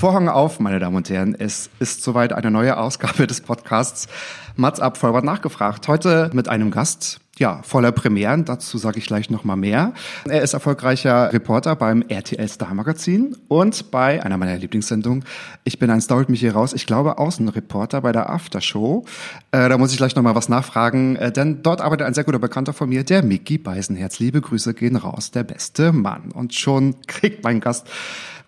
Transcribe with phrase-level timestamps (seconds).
[0.00, 1.36] Vorhang auf, meine Damen und Herren.
[1.38, 4.08] Es ist soweit eine neue Ausgabe des Podcasts
[4.56, 5.88] Mats ab, Vollbart nachgefragt.
[5.88, 8.46] Heute mit einem Gast, ja, voller Premieren.
[8.46, 9.92] Dazu sage ich gleich noch mal mehr.
[10.26, 15.22] Er ist erfolgreicher Reporter beim RTL Star Magazin und bei einer meiner Lieblingssendungen.
[15.64, 16.72] Ich bin ein Star, mich hier raus.
[16.72, 19.04] Ich glaube, Außenreporter bei der Aftershow.
[19.52, 22.24] Äh, da muss ich gleich noch mal was nachfragen, äh, denn dort arbeitet ein sehr
[22.24, 24.18] guter Bekannter von mir, der Mickey Beisenherz.
[24.18, 26.32] Liebe Grüße gehen raus, der beste Mann.
[26.32, 27.86] Und schon kriegt mein Gast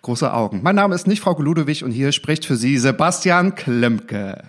[0.03, 0.59] große Augen.
[0.61, 4.43] Mein Name ist nicht Frau Ludewig und hier spricht für Sie Sebastian Klemke.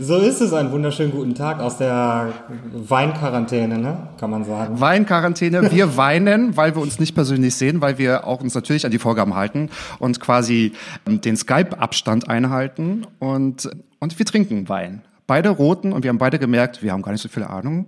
[0.00, 2.32] So ist es, einen wunderschönen guten Tag aus der
[2.72, 4.08] Weinquarantäne, ne?
[4.18, 4.80] kann man sagen.
[4.80, 5.70] Weinquarantäne.
[5.70, 8.98] Wir weinen, weil wir uns nicht persönlich sehen, weil wir auch uns natürlich an die
[8.98, 10.72] Vorgaben halten und quasi
[11.06, 15.02] ähm, den Skype-Abstand einhalten und, und wir trinken Wein.
[15.28, 17.86] Beide roten und wir haben beide gemerkt, wir haben gar nicht so viel Ahnung.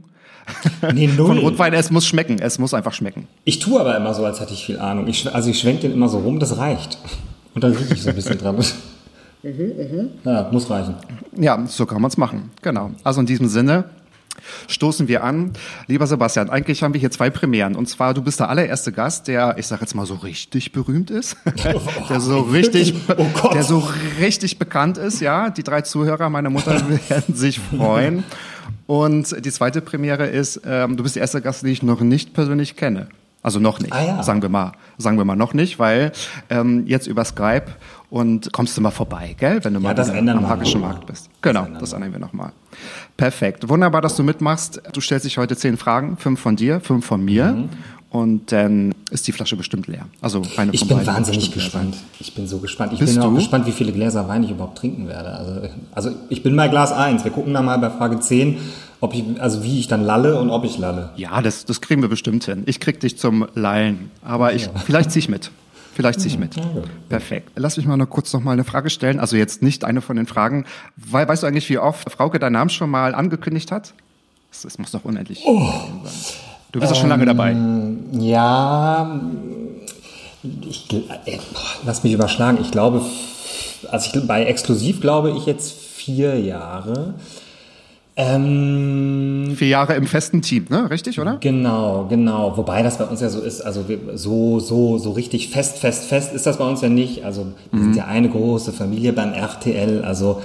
[0.94, 1.26] Nee, null.
[1.26, 3.26] Von Rotwein, es muss schmecken, es muss einfach schmecken.
[3.44, 5.06] Ich tue aber immer so, als hätte ich viel Ahnung.
[5.06, 6.98] Ich, also ich schwenke den immer so rum, das reicht.
[7.54, 8.56] Und dann rieche ich so ein bisschen dran.
[10.24, 10.96] Ja, muss reichen.
[11.38, 12.50] Ja, so kann man es machen.
[12.62, 12.90] Genau.
[13.04, 13.84] Also in diesem Sinne
[14.68, 15.52] stoßen wir an.
[15.86, 17.76] Lieber Sebastian, eigentlich haben wir hier zwei Premieren.
[17.76, 21.10] Und zwar, du bist der allererste Gast, der, ich sage jetzt mal so richtig berühmt
[21.10, 21.36] ist.
[22.10, 23.88] der so richtig, Oh der so
[24.20, 25.50] richtig bekannt ist, ja.
[25.50, 28.24] Die drei Zuhörer meiner Mutter werden sich freuen.
[28.86, 32.34] Und die zweite Premiere ist, ähm, du bist der erste Gast, den ich noch nicht
[32.34, 33.08] persönlich kenne.
[33.42, 34.22] Also noch nicht, Ah, ja.
[34.24, 36.10] sagen wir mal, sagen wir mal noch nicht, weil
[36.50, 37.66] ähm, jetzt über Skype
[38.10, 39.62] und kommst du mal vorbei, gell?
[39.62, 40.88] Wenn du mal das wieder ändern am wir Hackischen mal.
[40.94, 41.28] Markt bist.
[41.42, 42.50] Genau, ändern das ändern wir nochmal.
[43.16, 43.68] Perfekt.
[43.68, 44.82] Wunderbar, dass du mitmachst.
[44.92, 47.68] Du stellst dich heute zehn Fragen, fünf von dir, fünf von mir.
[48.10, 50.06] Und dann ist die Flasche bestimmt leer.
[50.20, 51.96] Also eine Ich bin wahnsinnig gespannt.
[52.18, 52.92] Ich bin so gespannt.
[52.94, 53.34] Ich Bist bin auch du?
[53.36, 55.30] gespannt, wie viele Gläser Wein ich überhaupt trinken werde.
[55.32, 55.60] Also,
[55.92, 57.24] also ich bin bei Glas 1.
[57.24, 58.58] Wir gucken dann mal bei Frage 10,
[59.00, 61.10] ob ich, also wie ich dann lalle und ob ich lalle.
[61.16, 62.62] Ja, das, das kriegen wir bestimmt hin.
[62.66, 64.10] Ich krieg dich zum Lallen.
[64.24, 65.50] Aber ich, vielleicht zieh ich mit.
[65.94, 66.54] Vielleicht zieh ich mit.
[67.08, 67.52] Perfekt.
[67.56, 69.18] Lass mich mal noch kurz noch mal eine Frage stellen.
[69.18, 70.66] Also jetzt nicht eine von den Fragen.
[70.96, 73.94] Weil, weißt du eigentlich, wie oft Frauke deinen Namen schon mal angekündigt hat?
[74.50, 75.60] Das, das muss doch unendlich Oh.
[76.04, 76.12] sein.
[76.72, 77.52] Du bist ja schon lange dabei.
[77.52, 79.20] Ähm, Ja,
[80.68, 81.38] ich, gl- äh,
[81.84, 82.58] lass mich überschlagen.
[82.60, 83.00] Ich glaube,
[83.90, 87.14] also ich, bei Exklusiv glaube ich jetzt vier Jahre.
[88.18, 90.90] Ähm, Vier Jahre im festen Team, ne?
[90.90, 91.36] Richtig, oder?
[91.40, 92.56] genau, genau.
[92.56, 96.06] Wobei das bei uns ja so ist, also wir, so, so, so richtig fest, fest,
[96.06, 97.26] fest ist das bei uns ja nicht.
[97.26, 100.02] Also wir sind ja eine große Familie beim RTL.
[100.02, 100.40] Also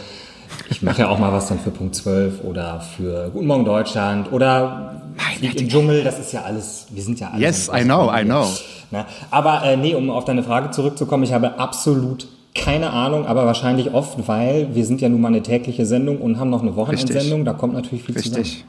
[0.69, 4.33] ich mache ja auch mal was dann für Punkt 12 oder für Guten Morgen Deutschland
[4.33, 5.01] oder
[5.37, 6.03] Flieg im Dschungel.
[6.03, 8.47] Das ist ja alles, wir sind ja alle Yes, I know, große I know.
[8.91, 13.45] Na, aber äh, nee, um auf deine Frage zurückzukommen, ich habe absolut keine Ahnung, aber
[13.45, 16.75] wahrscheinlich oft, weil wir sind ja nun mal eine tägliche Sendung und haben noch eine
[16.75, 18.43] Wochenendsendung, da kommt natürlich viel zusammen.
[18.43, 18.65] Richtig.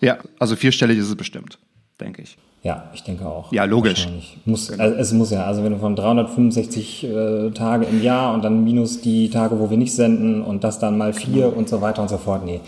[0.00, 1.58] Ja, also vierstellig ist es bestimmt,
[2.00, 2.38] denke ich.
[2.62, 3.52] Ja, ich denke auch.
[3.52, 4.08] Ja, logisch.
[4.44, 8.42] Muss, also es muss ja, also wenn du von 365 äh, Tage im Jahr und
[8.42, 11.80] dann minus die Tage, wo wir nicht senden und das dann mal vier und so
[11.80, 12.60] weiter und so fort, nee.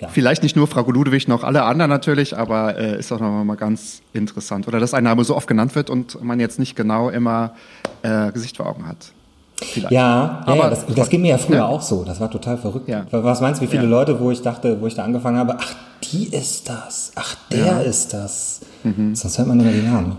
[0.00, 0.08] Ja.
[0.08, 3.56] Vielleicht nicht nur Frau Ludwig, noch alle anderen natürlich, aber äh, ist auch noch mal
[3.56, 4.68] ganz interessant.
[4.68, 7.54] Oder dass ein Name so oft genannt wird und man jetzt nicht genau immer
[8.02, 9.12] äh, Gesicht vor Augen hat.
[9.62, 9.92] Vielleicht.
[9.92, 11.66] Ja, Aber ja das, das ging mir ja früher Ja.
[11.66, 12.04] auch so.
[12.04, 12.88] Das war total verrückt.
[12.88, 13.06] Ja.
[13.10, 13.88] Was meinst du, wie viele Ja.
[13.88, 15.74] Leute, wo ich dachte, wo ich da angefangen habe, ach,
[16.04, 18.60] die ist das, ach, der ist das.
[18.84, 19.14] Mhm.
[19.14, 20.16] Sonst hört man immer die Namen.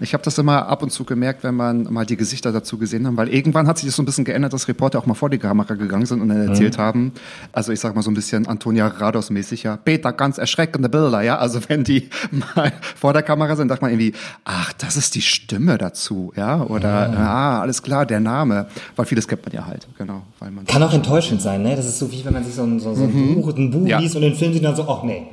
[0.00, 3.06] Ich habe das immer ab und zu gemerkt, wenn man mal die Gesichter dazu gesehen
[3.06, 5.30] haben, weil irgendwann hat sich das so ein bisschen geändert, dass Reporter auch mal vor
[5.30, 7.12] die Kamera gegangen sind und dann erzählt haben.
[7.52, 11.22] Also ich sag mal so ein bisschen Antonia Rados mäßig, ja, Peter, ganz erschreckende Bilder,
[11.22, 11.38] ja.
[11.38, 12.10] Also wenn die
[12.54, 14.12] mal vor der Kamera sind, sagt man irgendwie,
[14.44, 18.66] ach, das ist die Stimme dazu, ja, oder ah, alles klar, der Name,
[18.96, 21.74] weil vieles kennt man ja halt, genau, weil man Kann auch enttäuschend sein, ne?
[21.76, 23.80] Das ist so wie wenn man sich so ein, so, so ein Buch, ein Buch
[23.80, 23.86] Mhm.
[23.86, 23.98] Ja.
[23.98, 25.26] liest und den Film sieht dann so, ach nee,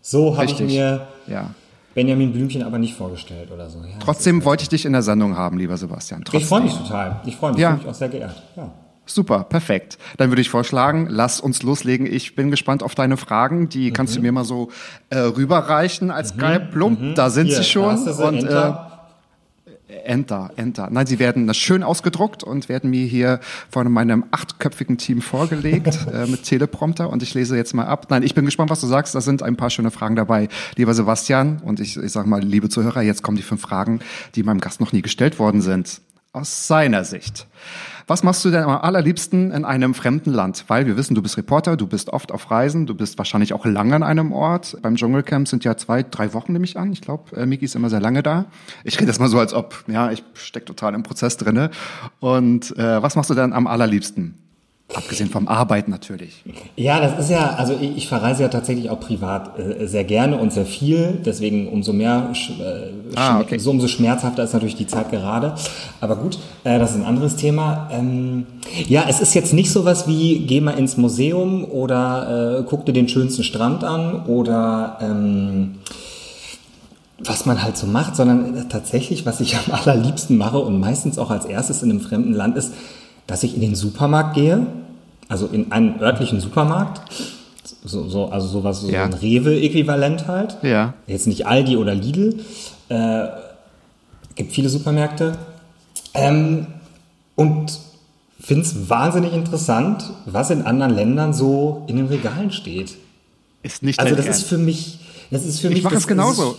[0.00, 1.50] so habe ich mir ja.
[1.96, 3.78] Benjamin Blümchen aber nicht vorgestellt oder so.
[3.80, 6.22] Ja, Trotzdem wollte ich dich in der Sendung haben, lieber Sebastian.
[6.24, 6.40] Trotzdem.
[6.42, 7.20] ich freue mich total.
[7.26, 7.72] Ich freue mich, Ja.
[7.74, 8.40] ich mich auch sehr geehrt.
[8.54, 8.70] Ja.
[9.08, 9.98] Super, perfekt.
[10.18, 12.06] Dann würde ich vorschlagen, lass uns loslegen.
[12.06, 13.68] Ich bin gespannt auf deine Fragen.
[13.68, 14.16] Die kannst Mhm.
[14.18, 14.68] du mir mal so
[15.10, 16.68] äh, rüberreichen als Skype.
[16.72, 17.96] Plump, da sind Hier, sie schon.
[17.96, 18.90] und Enter.
[18.92, 18.95] Äh,
[19.88, 20.88] enter, enter.
[20.90, 23.40] Nein, sie werden schön ausgedruckt und werden mir hier
[23.70, 27.10] von meinem achtköpfigen Team vorgelegt äh, mit Teleprompter.
[27.10, 28.06] Und ich lese jetzt mal ab.
[28.10, 29.14] Nein, ich bin gespannt, was du sagst.
[29.14, 31.60] Da sind ein paar schöne Fragen dabei, lieber Sebastian.
[31.64, 34.00] Und ich, ich sage mal, liebe Zuhörer, jetzt kommen die fünf Fragen,
[34.34, 36.00] die meinem Gast noch nie gestellt worden sind.
[36.32, 37.46] aus seiner Sicht.
[38.08, 40.66] Was machst du denn am allerliebsten in einem fremden Land?
[40.68, 43.66] Weil wir wissen, du bist Reporter, du bist oft auf Reisen, du bist wahrscheinlich auch
[43.66, 44.76] lange an einem Ort.
[44.80, 46.92] Beim Dschungelcamp sind ja zwei, drei Wochen, nehme ich an.
[46.92, 48.44] Ich glaube, äh, Miki ist immer sehr lange da.
[48.84, 51.72] Ich rede das mal so, als ob, ja, ich steck total im Prozess drinne.
[52.20, 54.45] Und äh, was machst du denn am allerliebsten?
[54.94, 56.44] Abgesehen vom Arbeiten natürlich.
[56.76, 60.38] Ja, das ist ja, also ich, ich verreise ja tatsächlich auch privat äh, sehr gerne
[60.38, 61.18] und sehr viel.
[61.26, 62.30] Deswegen umso mehr,
[62.60, 63.58] äh, Ah, okay.
[63.58, 65.56] so umso schmerzhafter ist natürlich die Zeit gerade.
[66.00, 67.88] Aber gut, äh, das ist ein anderes Thema.
[67.92, 68.46] Ähm,
[68.86, 72.92] ja, es ist jetzt nicht sowas wie, geh mal ins Museum oder äh, guck dir
[72.92, 75.76] den schönsten Strand an oder ähm,
[77.18, 81.30] was man halt so macht, sondern tatsächlich, was ich am allerliebsten mache und meistens auch
[81.30, 82.72] als erstes in einem fremden Land ist,
[83.26, 84.66] dass ich in den Supermarkt gehe,
[85.28, 87.00] also in einen örtlichen Supermarkt,
[87.84, 89.04] so, so, also sowas, so Ja.
[89.04, 90.56] ein Rewe-Äquivalent halt.
[90.62, 90.94] Ja.
[91.06, 92.40] Jetzt nicht Aldi oder Lidl.
[92.88, 93.26] Äh,
[94.34, 95.36] gibt viele Supermärkte.
[96.14, 96.66] Ähm,
[97.34, 97.78] und
[98.40, 102.94] finde es wahnsinnig interessant, was in anderen Ländern so in den Regalen steht.
[103.62, 104.48] Ist nicht Also das ist Ernst.
[104.48, 104.98] für mich,
[105.30, 105.82] das ist für Ich mich.
[105.84, 106.56] mach das es genauso.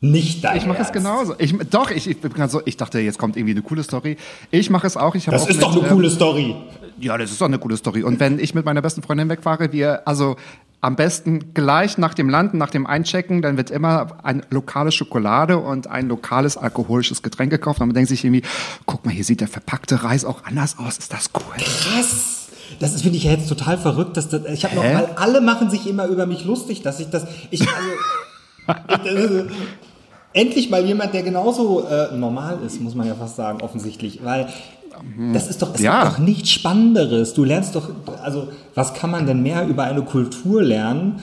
[0.00, 1.34] Nicht dein Ich mache es genauso.
[1.38, 2.16] Ich, doch, ich, ich
[2.48, 4.16] so, ich dachte, jetzt kommt irgendwie eine coole Story.
[4.50, 5.14] Ich mache es auch.
[5.14, 6.56] Ich Das auch ist mit, doch eine ähm, coole Story.
[7.00, 8.02] Ja, das ist doch eine coole Story.
[8.02, 10.36] Und wenn ich mit meiner besten Freundin wegfahre, wir, also
[10.84, 15.56] am besten gleich nach dem Landen, nach dem Einchecken, dann wird immer eine lokale Schokolade
[15.56, 17.80] und ein lokales alkoholisches Getränk gekauft.
[17.80, 18.42] Und man denkt sich irgendwie,
[18.84, 20.98] guck mal, hier sieht der verpackte Reis auch anders aus.
[20.98, 21.56] Ist das cool?
[21.56, 22.48] Krass.
[22.80, 24.18] Das ist, finde ich jetzt total verrückt.
[24.18, 27.08] Dass das, ich habe noch, weil alle machen sich immer über mich lustig, dass ich
[27.08, 28.33] das, ich, also, ich, das,
[30.32, 34.48] endlich mal jemand, der genauso äh, normal ist, muss man ja fast sagen, offensichtlich, weil
[35.32, 36.04] das ist doch, es Ja.
[36.04, 37.34] gibt doch nichts Spannenderes.
[37.34, 37.90] Du lernst doch,
[38.22, 41.20] also was kann man denn mehr über eine Kultur lernen?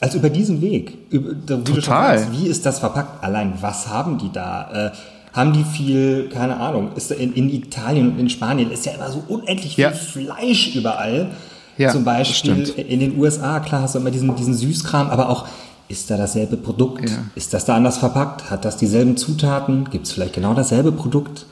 [0.00, 0.98] Als über diesen Weg.
[1.10, 2.18] Über, wie du schon Total.
[2.18, 3.22] sagst, wie ist das verpackt?
[3.22, 4.90] Allein, was haben die da?
[4.92, 8.92] Äh, haben die viel, keine Ahnung, ist in, in Italien und in Spanien ist ja
[8.92, 9.90] immer so unendlich viel Ja.
[9.92, 11.30] Fleisch überall.
[11.78, 15.46] Ja, Zum Beispiel in den USA, klar hast du immer diesen, diesen Süßkram, aber auch,
[15.88, 17.10] ist da dasselbe Produkt?
[17.10, 17.24] Ja.
[17.34, 18.50] Ist das da anders verpackt?
[18.50, 19.90] Hat das dieselben Zutaten?
[19.90, 21.46] Gibt es vielleicht genau dasselbe Produkt?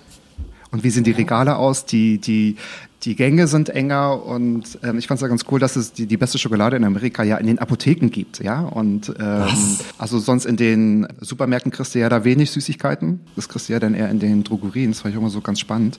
[0.71, 1.85] Und wie sehen die Regale aus?
[1.85, 2.57] Die, die,
[3.03, 6.07] die Gänge sind enger und ähm, ich fand es ja ganz cool, dass es die,
[6.07, 8.61] die beste Schokolade in Amerika ja in den Apotheken gibt, ja.
[8.61, 9.79] Und ähm, Was?
[9.97, 13.21] also sonst in den Supermärkten kriegst du ja da wenig Süßigkeiten.
[13.37, 14.91] Das kriegst du ja dann eher in den Drogerien.
[14.91, 15.99] Das fand ich immer so ganz spannend.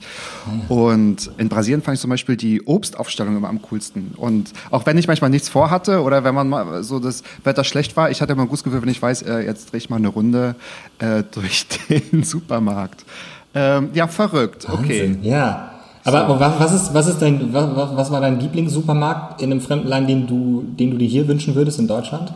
[0.69, 4.11] Und in Brasilien fand ich zum Beispiel die Obstaufstellung immer am coolsten.
[4.15, 7.97] Und auch wenn ich manchmal nichts vorhatte oder wenn man mal so das Wetter schlecht
[7.97, 9.95] war, ich hatte immer ein gutes Gefühl, wenn ich weiß, äh, jetzt drehe ich mal
[9.97, 10.55] eine Runde
[10.99, 13.05] äh, durch den Supermarkt.
[13.53, 14.67] Ähm, ja, verrückt.
[14.69, 15.09] Okay.
[15.09, 15.70] Wahnsinn, Ja.
[16.03, 20.09] Aber was, ist, was ist dein, was, was war dein Lieblingssupermarkt in einem fremden Land,
[20.09, 22.33] den du, den du dir hier wünschen würdest in Deutschland?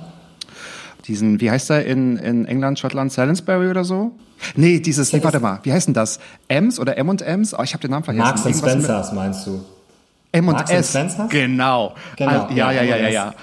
[1.08, 4.12] Diesen, wie heißt der in, in England, Schottland, Salisbury oder so?
[4.56, 6.20] Nee, dieses, nee, warte mal, wie heißt denn das?
[6.48, 7.54] Ems oder M&M's?
[7.58, 8.26] Oh, ich habe den Namen vergessen.
[8.26, 9.64] Marks and Spencers meinst du?
[10.32, 10.90] M Marks and S.
[10.90, 11.30] Spencers?
[11.30, 11.96] Genau.
[12.18, 13.36] Genau, Also, ja, ja, ja, ja, ja, M&S.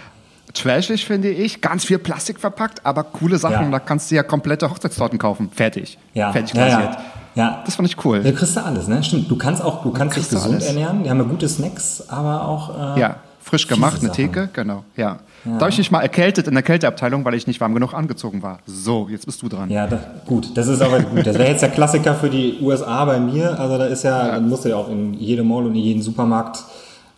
[0.55, 3.67] Trashig finde ich, ganz viel Plastik verpackt, aber coole Sachen.
[3.67, 3.71] Ja.
[3.71, 5.51] Da kannst du ja komplette Hochzeitstorten kaufen.
[5.55, 5.99] Fertig.
[6.15, 6.81] Ja, Fertig glasiert.
[6.81, 6.91] ja.
[6.93, 7.05] ja.
[7.35, 8.23] Das fand ich cool.
[8.23, 9.03] Da kriegst du alles, ne?
[9.03, 9.31] Stimmt.
[9.31, 10.67] Du kannst auch, du kannst dich gesund alles.
[10.67, 11.03] ernähren.
[11.05, 12.97] Die haben ja gute Snacks, aber auch.
[12.97, 14.13] Äh, Ja, frisch gemacht, eine Sachen.
[14.15, 14.85] Theke, genau.
[14.97, 15.19] Ja.
[15.45, 18.43] Da habe ich mich mal erkältet in der Kälteabteilung, weil ich nicht warm genug angezogen
[18.45, 18.61] war.
[18.65, 19.69] So, jetzt bist du dran.
[19.71, 21.27] Ja, das, gut, das ist aber gut.
[21.27, 23.59] Das wäre jetzt der Klassiker für die USA bei mir.
[23.59, 26.01] Also da ist ja, dann musst du ja auch in jedem Mall und in jedem
[26.01, 26.63] Supermarkt,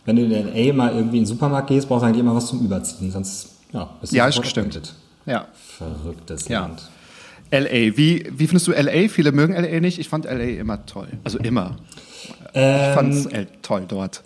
[0.07, 2.47] wenn du in LA mal irgendwie in den Supermarkt gehst, brauchst du eigentlich immer was
[2.47, 3.11] zum Überziehen.
[3.11, 4.95] Sonst, ja, bist du Ja, stimmt.
[5.27, 5.45] Ja.
[5.77, 6.61] Verrücktes Ja.
[6.63, 6.83] Land.
[7.51, 7.97] LA.
[7.97, 9.09] Wie, wie findest du LA?
[9.09, 9.99] Viele mögen LA nicht.
[9.99, 11.09] Ich fand LA immer toll.
[11.25, 11.77] Also immer.
[12.55, 13.29] Ähm, Ich fand es
[13.63, 14.23] toll dort.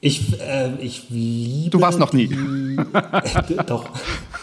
[0.00, 1.70] Ich, äh, ich liebe.
[1.70, 2.28] Du warst noch nie.
[2.28, 3.88] Die, doch,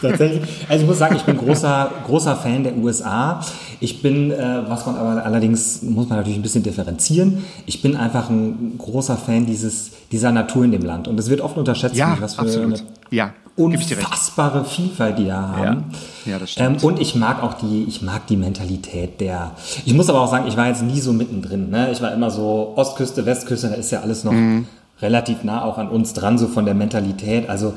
[0.02, 0.42] tatsächlich.
[0.68, 3.40] Also ich muss sagen, ich bin großer, großer Fan der USA.
[3.80, 7.44] Ich bin, äh, was man aber allerdings, muss man natürlich ein bisschen differenzieren.
[7.66, 11.06] Ich bin einfach ein großer Fan dieses, dieser Natur in dem Land.
[11.08, 12.80] Und es wird oft unterschätzt, Ja, was für absolut.
[12.80, 15.84] eine Ja, unfassbare Vielfalt die da haben.
[16.24, 16.32] Ja.
[16.32, 16.82] Ja, das stimmt.
[16.82, 19.52] Ähm, und ich mag auch die, ich mag die Mentalität der.
[19.84, 21.70] Ich muss aber auch sagen, ich war jetzt nie so mittendrin.
[21.70, 21.90] Ne?
[21.92, 24.66] Ich war immer so Ostküste, Westküste, da ist ja alles noch Mhm.
[25.00, 27.48] relativ nah auch an uns dran, so von der Mentalität.
[27.48, 27.74] Also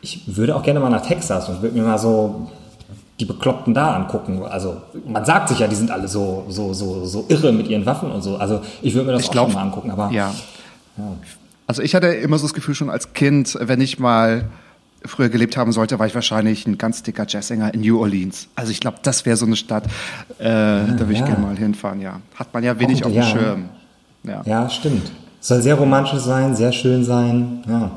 [0.00, 2.48] ich würde auch gerne mal nach Texas und würde mir mal so
[3.20, 4.42] die Bekloppten da angucken.
[4.44, 7.86] Also man sagt sich ja, die sind alle so, so, so, so irre mit ihren
[7.86, 8.36] Waffen und so.
[8.36, 9.90] Also ich würde mir das Ich auch glaub, mal angucken.
[9.90, 10.32] Aber Ja.
[11.66, 14.44] Also ich hatte immer so das Gefühl schon als Kind, wenn ich mal
[15.06, 18.48] früher gelebt haben sollte, war ich wahrscheinlich ein ganz dicker Jazzsänger in New Orleans.
[18.54, 19.84] Also ich glaube, das wäre so eine Stadt,
[20.38, 21.26] äh, da würde ich ja.
[21.26, 22.20] gerne mal hinfahren, ja.
[22.34, 23.28] Hat man ja wenig Auch- auf dem ja.
[23.28, 23.68] Schirm.
[24.24, 24.42] Ja.
[24.46, 25.10] ja, stimmt.
[25.40, 27.62] Soll sehr romantisch sein, sehr schön sein.
[27.68, 27.90] Ja,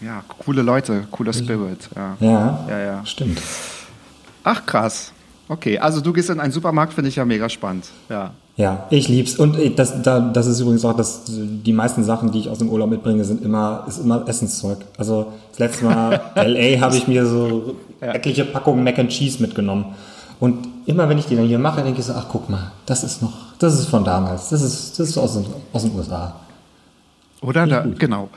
[0.00, 1.88] ja, coole Leute, cooler Spirit.
[1.94, 2.16] Ja.
[2.20, 3.06] ja, Ja, ja.
[3.06, 3.40] stimmt.
[4.44, 5.12] Ach krass.
[5.48, 7.86] Okay, also du gehst in einen Supermarkt, finde ich ja mega spannend.
[8.08, 8.32] Ja.
[8.56, 9.36] Ja, ich lieb's.
[9.36, 12.58] Und äh, das, da, das ist übrigens auch, dass die meisten Sachen, die ich aus
[12.58, 14.78] dem Urlaub mitbringe, sind immer, ist immer Essenszeug.
[14.98, 19.86] Also das letzte Mal LA habe ich mir so etliche Packungen Mac and Cheese mitgenommen.
[20.38, 23.04] Und immer wenn ich die dann hier mache, denke ich so, ach guck mal, das
[23.04, 24.48] ist noch, das ist von damals.
[24.50, 26.34] Das ist, das ist aus, den- aus den USA.
[27.40, 27.66] Oder?
[27.66, 28.28] Da, genau.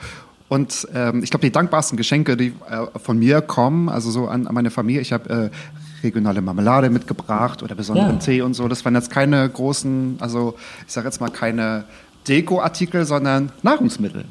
[0.48, 4.46] Und ähm, ich glaube, die dankbarsten Geschenke, die äh, von mir kommen, also so an,
[4.46, 5.50] an meine Familie, ich habe äh,
[6.02, 8.18] regionale Marmelade mitgebracht oder besonderen Ja.
[8.18, 8.68] Tee und so.
[8.68, 10.54] Das waren jetzt keine großen, also
[10.86, 11.84] ich sage jetzt mal keine
[12.28, 14.24] Dekoartikel, sondern Nahrungsmittel.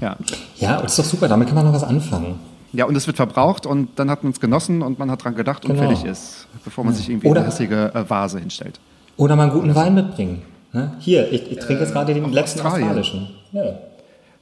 [0.00, 0.16] Ja.
[0.56, 2.38] Ja, und das ist doch super, damit kann man noch was anfangen.
[2.72, 5.34] Ja, und es wird verbraucht und dann hat man es genossen und man hat dran
[5.34, 5.88] gedacht und Genau.
[5.88, 8.78] fertig ist, bevor man sich irgendwie Oder- eine hässliche äh, Vase hinstellt.
[9.16, 10.42] Oder mal einen guten Wein mitbringen.
[10.72, 10.92] Ne?
[11.00, 12.88] Hier, ich, ich trinke jetzt gerade den aus letzten Australien.
[12.88, 13.28] australischen.
[13.52, 13.62] Ja.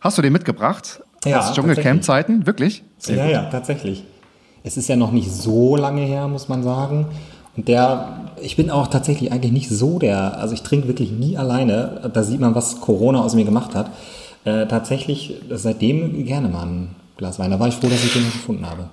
[0.00, 1.00] Hast du den mitgebracht?
[1.24, 2.46] Ja, Aus Dschungelcamp-Zeiten?
[2.46, 2.84] Wirklich?
[3.06, 4.04] Ja, ja, tatsächlich.
[4.64, 7.06] Es ist ja noch nicht so lange her, muss man sagen.
[7.56, 11.36] Und der, ich bin auch tatsächlich eigentlich nicht so der, also ich trinke wirklich nie
[11.36, 12.10] alleine.
[12.12, 13.90] Da sieht man, was Corona aus mir gemacht hat.
[14.44, 17.50] Äh, tatsächlich seitdem gerne mal ein Glas Wein.
[17.50, 18.88] Da war ich froh, dass ich den gefunden habe.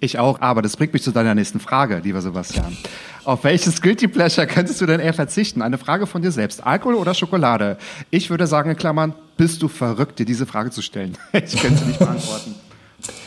[0.00, 2.74] Ich auch, aber das bringt mich zu deiner nächsten Frage, lieber Sebastian.
[3.24, 5.60] Auf welches Guilty Pleasure könntest du denn eher verzichten?
[5.60, 6.66] Eine Frage von dir selbst.
[6.66, 7.76] Alkohol oder Schokolade?
[8.10, 11.18] Ich würde sagen, in Klammern, bist du verrückt, dir diese Frage zu stellen?
[11.32, 12.54] Ich könnte nicht beantworten.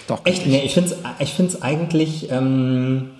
[0.09, 0.21] Doch.
[0.25, 0.45] Echt?
[0.47, 3.11] Nee, ich finde es ich find's eigentlich, ähm,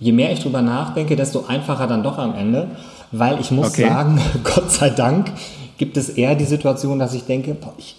[0.00, 2.68] je mehr ich drüber nachdenke, desto einfacher dann doch am Ende.
[3.12, 3.88] Weil ich muss Okay.
[3.88, 5.30] sagen, Gott sei Dank
[5.78, 7.96] gibt es eher die Situation, dass ich denke, boah, ich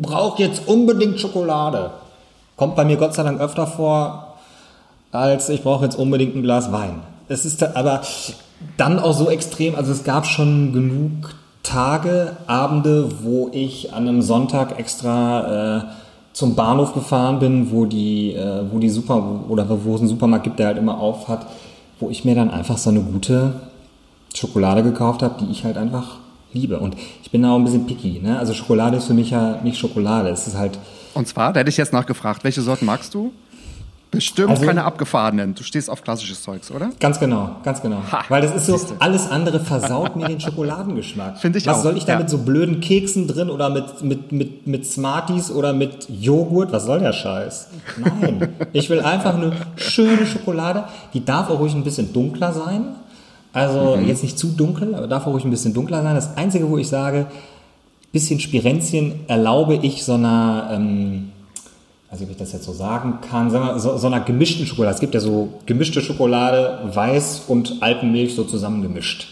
[0.00, 1.90] brauche jetzt unbedingt Schokolade.
[2.56, 4.34] Kommt bei mir Gott sei Dank öfter vor,
[5.10, 7.00] als ich brauche jetzt unbedingt ein Glas Wein.
[7.28, 8.02] Es ist aber
[8.76, 14.22] dann auch so extrem, also es gab schon genug Tage, Abende, wo ich an einem
[14.22, 15.82] Sonntag extra äh,
[16.34, 20.44] zum Bahnhof gefahren bin, wo die, äh, wo die Super oder wo es einen Supermarkt
[20.44, 21.46] gibt, der halt immer auf hat,
[22.00, 23.54] wo ich mir dann einfach so eine gute
[24.34, 26.18] Schokolade gekauft habe, die ich halt einfach
[26.52, 26.78] liebe.
[26.80, 28.20] Und ich bin da auch ein bisschen picky.
[28.20, 28.36] Ne?
[28.36, 30.28] Also Schokolade ist für mich ja nicht Schokolade.
[30.28, 30.78] Es ist halt
[31.14, 33.32] Und zwar, da hätte ich jetzt nachgefragt, welche Sorten magst du?
[34.14, 35.54] Bestimmt Also- keine abgefahrenen.
[35.54, 36.90] Du stehst auf klassisches Zeugs, oder?
[37.00, 37.98] Ganz genau, ganz genau.
[38.10, 38.94] Ha, Weil das ist so, siehste.
[39.00, 41.38] alles andere versaut mir den Schokoladengeschmack.
[41.38, 42.18] Find ich Was auch, soll ich da ja.
[42.18, 46.72] mit so blöden Keksen drin oder mit, mit, mit, mit Smarties oder mit Joghurt?
[46.72, 47.68] Was soll der Scheiß?
[47.98, 50.84] Nein, ich will einfach eine schöne Schokolade.
[51.12, 52.84] Die darf auch ruhig ein bisschen dunkler sein.
[53.52, 54.08] Also Mhm.
[54.08, 56.14] jetzt nicht zu dunkel, aber darf auch ruhig ein bisschen dunkler sein.
[56.16, 57.26] Das Einzige, wo ich sage,
[58.12, 61.30] bisschen Spirenzchen erlaube ich so einer, ähm,
[62.14, 64.66] weiß nicht, ob ich das jetzt so sagen kann, sagen wir, so, so einer gemischten
[64.66, 64.94] Schokolade.
[64.94, 69.28] Es gibt ja so gemischte Schokolade, Weiß und Alpenmilch so zusammengemischt.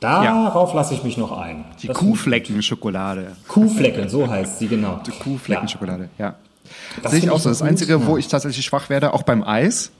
[0.00, 1.64] Darauf lasse ich mich noch ein.
[1.82, 3.32] Die Kuhfleckenschokolade.
[3.48, 5.00] Kuhflecken, so heißt sie, genau.
[5.06, 6.34] Die Kuhfleckenschokolade, ja.
[7.02, 7.48] Das Sehe ich auch so.
[7.48, 8.18] Das Einzige, wo ja.
[8.18, 9.92] ich tatsächlich schwach werde, auch beim Eis,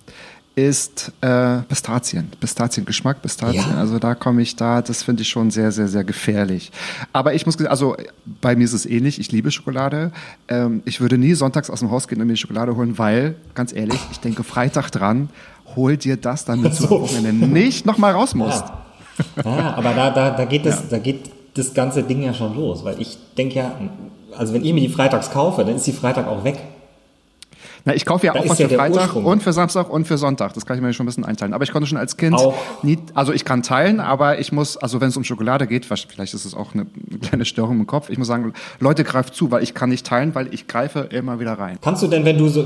[0.56, 2.32] ist äh, Pistazien.
[2.40, 3.62] Pistaziengeschmack, Pistazien.
[3.70, 3.76] Ja.
[3.76, 6.72] Also da komme ich da, das finde ich schon sehr, sehr, sehr gefährlich.
[7.12, 7.94] Aber ich muss, also
[8.40, 9.20] bei mir ist es ähnlich.
[9.20, 10.12] Ich liebe Schokolade.
[10.48, 13.74] Ähm, ich würde nie sonntags aus dem Haus gehen und mir Schokolade holen, weil, ganz
[13.74, 15.28] ehrlich, ich denke Freitag dran,
[15.76, 16.96] hol dir das, damit du So.
[16.96, 18.64] am Wochenende nicht nochmal raus musst.
[19.44, 22.54] Ja, ja aber da, da, da, geht das, da geht das ganze Ding ja schon
[22.54, 22.82] los.
[22.82, 23.72] Weil ich denke ja,
[24.34, 26.56] also wenn ich mir die freitags kaufe, dann ist die Freitag auch weg.
[27.86, 29.24] Na, ich kaufe ja Da auch was ja für Freitag Ursprung.
[29.24, 30.52] und für Samstag und für Sonntag.
[30.54, 31.54] Das kann ich mir schon ein bisschen einteilen.
[31.54, 32.54] Aber ich konnte schon als Kind Auch.
[32.82, 36.34] nie, also ich kann teilen, aber ich muss, also wenn es um Schokolade geht, vielleicht
[36.34, 36.86] ist es auch eine
[37.22, 38.10] kleine Störung im Kopf.
[38.10, 41.38] Ich muss sagen, Leute greift zu, weil ich kann nicht teilen, weil ich greife immer
[41.38, 41.78] wieder rein.
[41.80, 42.64] Kannst du denn, wenn du so,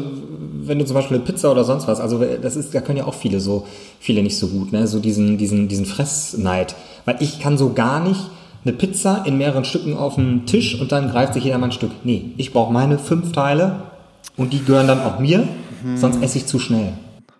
[0.63, 3.05] wenn du zum Beispiel eine Pizza oder sonst was, also das ist, da können ja
[3.05, 3.67] auch viele so,
[3.99, 6.75] viele nicht so gut, ne, so diesen, diesen, diesen Fressneid.
[7.05, 8.31] Weil ich kann so gar nicht
[8.65, 11.73] eine Pizza in mehreren Stücken auf den Tisch und dann greift sich jeder mal ein
[11.73, 11.91] Stück.
[12.05, 13.90] Nee, ich brauche meine fünf Teile
[14.37, 15.49] und die gehören dann auch mir,
[15.97, 16.93] sonst esse ich zu schnell.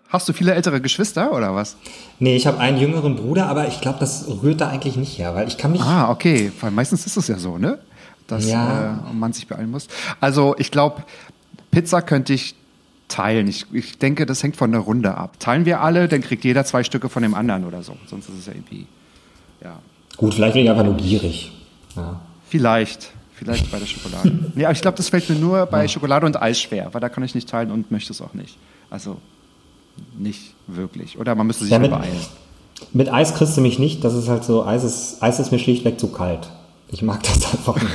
[0.09, 1.77] Hast du viele ältere Geschwister oder was?
[2.19, 5.35] Nee, ich habe einen jüngeren Bruder, aber ich glaube, das rührt da eigentlich nicht her,
[5.35, 6.51] weil ich kann mich, Ah, okay.
[6.59, 7.79] Weil meistens ist es ja so, ne?
[8.27, 8.99] Dass Ja.
[9.09, 9.87] äh, man sich beeilen muss.
[10.19, 11.03] Also ich glaube,
[11.71, 12.55] Pizza könnte ich
[13.07, 13.47] teilen.
[13.47, 15.39] Ich, ich denke, das hängt von der Runde ab.
[15.39, 17.95] Teilen wir alle, dann kriegt jeder zwei Stücke von dem anderen oder so.
[18.07, 18.87] Sonst ist es ja irgendwie,
[19.63, 19.79] ja.
[20.17, 21.51] gut, vielleicht bin ich einfach nur gierig.
[21.95, 22.19] Ja.
[22.49, 23.11] Vielleicht.
[23.43, 24.31] Vielleicht bei der Schokolade.
[24.55, 27.09] ja, aber ich glaube, das fällt mir nur bei Schokolade und Eis schwer, weil da
[27.09, 28.57] kann ich nicht teilen und möchte es auch nicht.
[28.91, 29.17] Also
[30.17, 31.17] nicht wirklich.
[31.17, 32.15] Oder man müsste sich Ja, mit- beeilen.
[32.93, 35.59] Mit Eis kriegst du mich nicht, das ist halt so, Eis ist, Eis ist mir
[35.59, 36.49] schlichtweg zu kalt.
[36.89, 37.93] Ich mag das einfach nicht.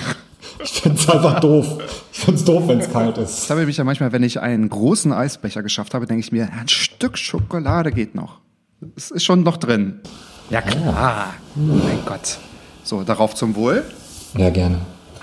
[0.62, 1.78] Ich finde es einfach doof.
[2.12, 3.42] Ich finde es doof, wenn es kalt ist.
[3.42, 6.32] Das habe ich mich ja manchmal, wenn ich einen großen Eisbecher geschafft habe, denke ich
[6.32, 8.38] mir, ein Stück Schokolade geht noch.
[8.96, 10.00] Es ist schon noch drin.
[10.50, 11.34] Ja klar.
[11.56, 12.38] Mein Gott.
[12.84, 13.84] So, darauf zum Wohl.
[14.36, 14.78] Ja, gerne.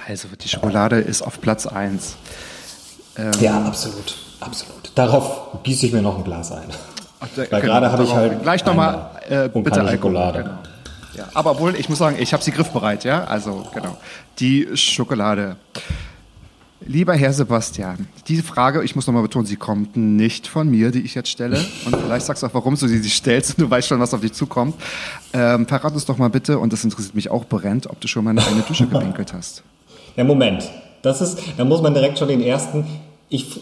[0.08, 2.16] Also die Schokolade ist auf Platz 1.
[3.40, 4.16] Ja, absolut.
[4.40, 4.92] Absolut.
[4.96, 6.68] Darauf gieße ich mir noch ein Glas ein.
[7.36, 8.44] Weil genau, gerade habe ich halt.
[8.44, 10.44] gleich noch mal, einmal äh, und bitte Alkohol, Schokolade.
[10.44, 10.58] genau.
[11.16, 13.24] Ja, aber wohl, ich muss sagen, ich habe sie griffbereit, ja.
[13.26, 13.98] Also genau,
[14.40, 15.56] die Schokolade.
[16.86, 21.00] Lieber Herr Sebastian, diese Frage, ich muss nochmal betonen, sie kommt nicht von mir, die
[21.00, 21.64] ich jetzt stelle.
[21.86, 23.62] Und vielleicht sagst du auch, warum du sie stellst.
[23.62, 24.76] Du weißt schon, was auf dich zukommt.
[25.32, 28.26] Ähm, verrat uns doch mal bitte, und das interessiert mich auch brennend, ob du schon
[28.26, 29.64] mal in eine Dusche gepinkelt hast.
[30.16, 30.70] Ja, Moment.
[31.02, 32.86] Das ist, da muss man direkt schon den ersten.
[33.30, 33.60] Ich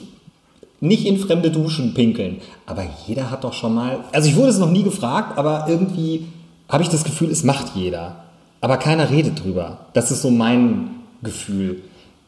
[0.80, 2.42] nicht in fremde Duschen pinkeln.
[2.66, 4.00] Aber jeder hat doch schon mal.
[4.12, 6.26] Also ich wurde es noch nie gefragt, aber irgendwie
[6.70, 8.16] habe ich das Gefühl, es macht jeder.
[8.62, 9.80] Aber keiner redet drüber.
[9.94, 10.90] Das ist so mein
[11.24, 11.82] Gefühl.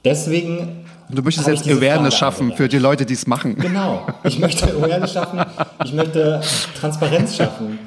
[0.05, 0.85] Deswegen.
[1.09, 3.55] Du möchtest jetzt Awareness Frage schaffen für die Leute, die es machen.
[3.55, 4.05] Genau.
[4.23, 5.39] Ich möchte Awareness schaffen.
[5.85, 6.41] Ich möchte
[6.79, 7.77] Transparenz schaffen.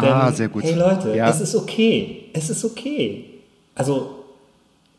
[0.00, 0.62] Denn, Ah, sehr gut.
[0.62, 1.28] Hey Leute, Ja.
[1.28, 2.26] es ist okay.
[2.32, 3.24] Es ist okay.
[3.74, 4.17] Also,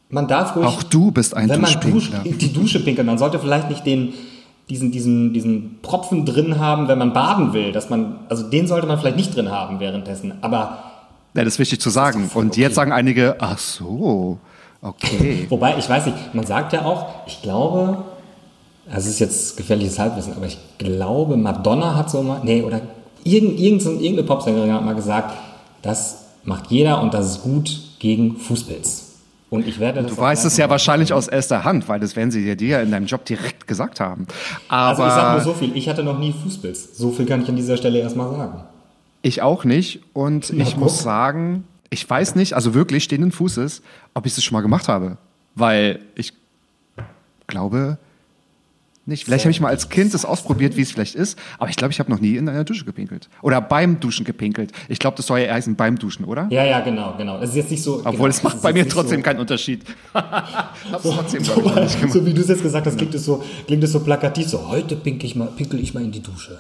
[0.10, 0.66] man darf ruhig.
[0.66, 4.14] Auch du bist ein wenn man duscht, die Dusche pinkeln, man sollte vielleicht nicht den,
[4.70, 7.72] diesen, diesen, diesen Propfen drin haben, wenn man baden will.
[7.72, 10.34] Dass man, also den sollte man vielleicht nicht drin haben währenddessen.
[10.42, 10.80] Aber
[11.36, 12.30] Ja, das ist wichtig zu sagen.
[12.34, 12.62] Und okay.
[12.62, 14.40] jetzt sagen einige, ach so,
[14.82, 15.46] okay.
[15.50, 18.04] Wobei, ich weiß nicht, man sagt ja auch, ich glaube,
[18.92, 22.82] das ist jetzt gefährliches Halbwissen, aber ich glaube, Madonna hat so mal, nee, oder
[23.24, 25.36] irgend, irgend, irgendeine Popsängerin hat mal gesagt,
[25.84, 29.09] das macht jeder und das ist gut gegen Fußpilz.
[29.50, 32.16] Und ich werde das Du weißt es ja mal- wahrscheinlich aus erster Hand, weil das
[32.16, 34.28] werden sie dir- dir ja in deinem Job direkt gesagt haben.
[34.68, 36.96] Also Aber ich sage nur so viel, ich hatte noch nie Fußpilz.
[36.98, 38.64] So viel kann ich an dieser Stelle erstmal sagen.
[39.22, 40.02] ich auch nicht.
[40.14, 40.80] Und ich guck.
[40.84, 43.82] muss sagen, ich weiß nicht, also wirklich stehenden Fußes,
[44.14, 45.18] ob ich das schon mal gemacht habe.
[45.56, 46.34] Weil ich
[47.48, 47.98] glaube
[49.10, 49.26] nicht.
[49.26, 51.38] Vielleicht habe ich mal als Kind das ausprobiert, wie es vielleicht ist.
[51.58, 53.28] Aber ich glaube, ich habe noch nie in einer Dusche gepinkelt.
[53.42, 54.72] Oder beim Duschen gepinkelt.
[54.88, 56.48] Ich glaube, das soll ja eher heißen beim Duschen, oder?
[56.50, 57.40] Ja, ja, genau, genau.
[57.42, 57.96] Es ist jetzt nicht so.
[58.00, 59.84] Obwohl, genau, es macht bei mir trotzdem so, keinen Unterschied.
[60.14, 61.98] Hab's trotzdem, So, gemacht.
[62.10, 64.48] so wie du es jetzt gesagt hast, klingt es so, klingt es so plakativ.
[64.48, 66.58] So, heute pinkel ich mal, pinkel ich mal in die Dusche.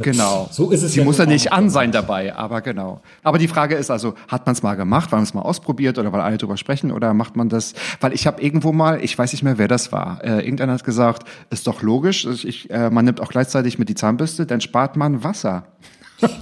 [0.00, 0.48] Genau.
[0.52, 3.00] So ist es Sie ja muss ja nicht an sein dabei, aber genau.
[3.22, 5.98] Aber die Frage ist also, hat man es mal gemacht, weil man es mal ausprobiert
[5.98, 9.16] oder weil alle drüber sprechen oder macht man das, weil ich habe irgendwo mal, ich
[9.16, 12.90] weiß nicht mehr, wer das war, äh, irgendeiner hat gesagt, ist doch logisch, ich, äh,
[12.90, 15.64] man nimmt auch gleichzeitig mit die Zahnbürste, dann spart man Wasser.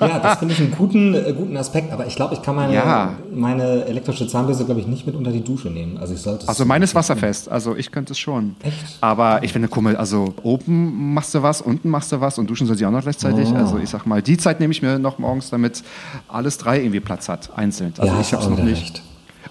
[0.00, 2.74] Ja, das finde ich einen guten, äh, guten Aspekt, aber ich glaube, ich kann meine,
[2.74, 3.14] Ja.
[3.34, 5.98] meine elektrische Zahnbürste, glaube ich, nicht mit unter die Dusche nehmen.
[5.98, 8.56] Also ich sollte Also meines wasserfest, also ich könnte es schon.
[8.62, 8.98] Echt?
[9.00, 12.66] Aber ich finde, mal, also oben machst du was, unten machst du was und duschen
[12.66, 13.54] soll sie auch noch gleichzeitig.
[13.54, 15.82] Also ich sag mal, die Zeit nehme ich mir noch morgens, damit
[16.28, 17.92] alles drei irgendwie Platz hat, einzeln.
[17.98, 18.82] Also Ja, ich habe es noch nicht.
[18.82, 19.02] recht.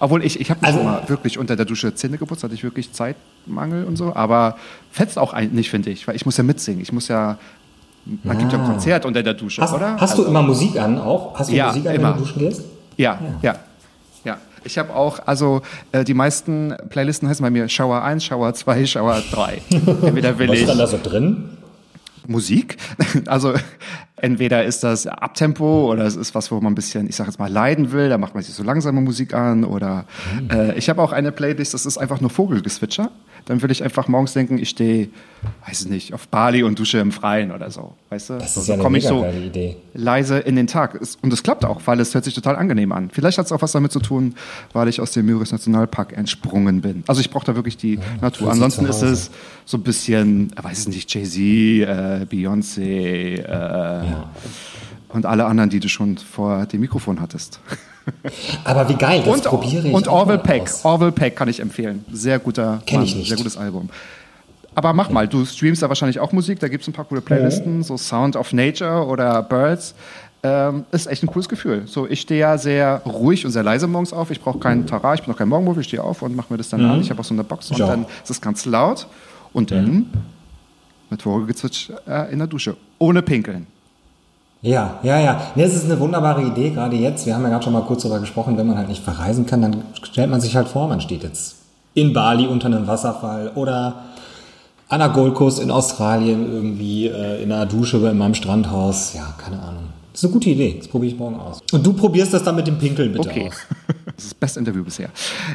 [0.02, 2.90] Obwohl ich, ich habe also, mal wirklich unter der Dusche Zähne geputzt, hatte ich wirklich
[2.92, 4.56] Zeitmangel und so, aber
[4.90, 6.80] fetzt auch ein, nicht, finde ich, weil ich muss ja mitsingen.
[6.80, 7.36] Ich muss ja,
[8.24, 9.66] man gibt ja ein Konzert unter der Dusche, Ah.
[9.66, 9.92] Hast, oder?
[10.00, 11.38] hast also, du immer Musik an auch?
[11.38, 12.08] Hast du Ja, Musik an, immer.
[12.10, 12.62] wenn du duschen gehst?
[12.96, 13.54] Ja, ja.
[14.24, 14.36] ja.
[14.62, 18.84] Ich habe auch, also äh, die meisten Playlisten heißen bei mir Shower 1, Shower 2,
[18.84, 19.62] Shower 3.
[20.02, 21.50] Entweder will Was ist dann da so drin?
[22.26, 22.76] Musik.
[23.26, 23.54] Also
[24.16, 27.38] entweder ist das Abtempo oder es ist was, wo man ein bisschen, ich sage jetzt
[27.38, 28.10] mal, leiden will.
[28.10, 29.64] Da macht man sich so langsame Musik an.
[29.64, 30.04] Oder
[30.52, 33.10] äh, ich habe auch eine Playlist, das ist einfach nur Vogelgezwitscher.
[33.46, 35.08] Dann will ich einfach morgens denken, ich stehe,
[35.66, 37.94] weiß ich nicht, auf Bali und dusche im Freien oder so.
[38.10, 38.34] Weißt du?
[38.34, 39.76] Das so, ist ja eine komme ich so Idee.
[39.94, 41.00] leise in den Tag.
[41.22, 43.10] Und es klappt auch, weil es hört sich total angenehm an.
[43.10, 44.34] Vielleicht hat es auch was damit zu tun,
[44.72, 47.04] weil ich aus dem Müritz Nationalpark entsprungen bin.
[47.06, 48.20] Also ich brauche da wirklich die Natur.
[48.20, 49.30] fühlt sich Ansonsten ist es
[49.64, 54.04] so ein bisschen, äh, weiß ich nicht, Jay-Z, äh, Beyoncé äh,
[55.08, 57.60] und alle anderen, die du schon vor dem Mikrofon hattest.
[58.64, 60.70] Aber wie geil, das und probiere ich und Orville Peck.
[60.84, 62.04] Orville Peck kann ich empfehlen.
[62.12, 63.28] Sehr guter Kenn Mann, ich nicht.
[63.28, 63.88] sehr gutes Album.
[64.74, 67.20] Aber mach mal, du streamst da wahrscheinlich auch Musik, da gibt es ein paar coole
[67.20, 69.94] Playlisten, so Sound of Nature oder Birds.
[70.42, 71.82] Ähm, ist echt ein cooles Gefühl.
[71.86, 74.30] So, ich stehe ja sehr ruhig und sehr leise morgens auf.
[74.30, 76.56] Ich brauche keinen Tara, ich bin noch kein Morgenmuffel, ich stehe auf und mache mir
[76.56, 77.00] das dann an.
[77.02, 77.80] Ich habe auch so eine Box und Mhm.
[77.84, 77.86] Ja.
[77.90, 79.06] dann ist es ganz laut.
[79.52, 80.06] Und dann
[81.10, 82.76] mit Vogelgezwitsch äh, in der Dusche.
[82.98, 83.66] Ohne Pinkeln.
[84.62, 85.40] Ja, ja, ja.
[85.56, 87.24] Es ist eine wunderbare Idee, gerade jetzt.
[87.26, 89.62] Wir haben ja gerade schon mal kurz darüber gesprochen, wenn man halt nicht verreisen kann,
[89.62, 91.56] dann stellt man sich halt vor, man steht jetzt
[91.94, 94.04] in Bali unter einem Wasserfall oder
[94.88, 99.14] an der Gold Coast in Australien irgendwie äh, in einer Dusche in meinem Strandhaus.
[99.14, 99.84] Ja, keine Ahnung.
[100.12, 100.74] Das ist eine gute Idee.
[100.78, 101.60] Das probiere ich morgen aus.
[101.72, 103.48] Und du probierst das dann mit dem Pinkeln bitte Okay.
[103.48, 103.54] aus.
[104.16, 105.08] Das ist das beste Interview bisher.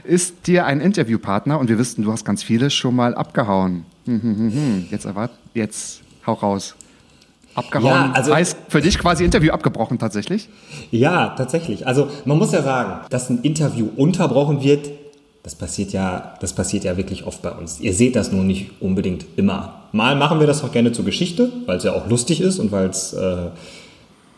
[0.04, 3.86] Ist dir ein Interviewpartner, und wir wissen, du hast ganz viele, schon mal abgehauen?
[4.06, 4.86] Hm, hm, hm, hm.
[4.90, 6.74] Jetzt erwart, jetzt hau raus.
[7.56, 10.50] Abgehauen Ja, also- heißt für dich quasi Interview abgebrochen tatsächlich?
[10.92, 11.88] Ja, tatsächlich.
[11.88, 14.90] Also man muss ja sagen, dass ein Interview unterbrochen wird,
[15.44, 17.80] das passiert ja, das passiert ja wirklich oft bei uns.
[17.80, 19.84] Ihr seht das nur nicht unbedingt immer.
[19.92, 22.72] Mal machen wir das auch gerne zur Geschichte, weil es ja auch lustig ist und
[22.72, 23.38] weil es, äh,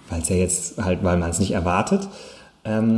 [0.10, 2.08] weil es ja jetzt halt, weil man es nicht erwartet.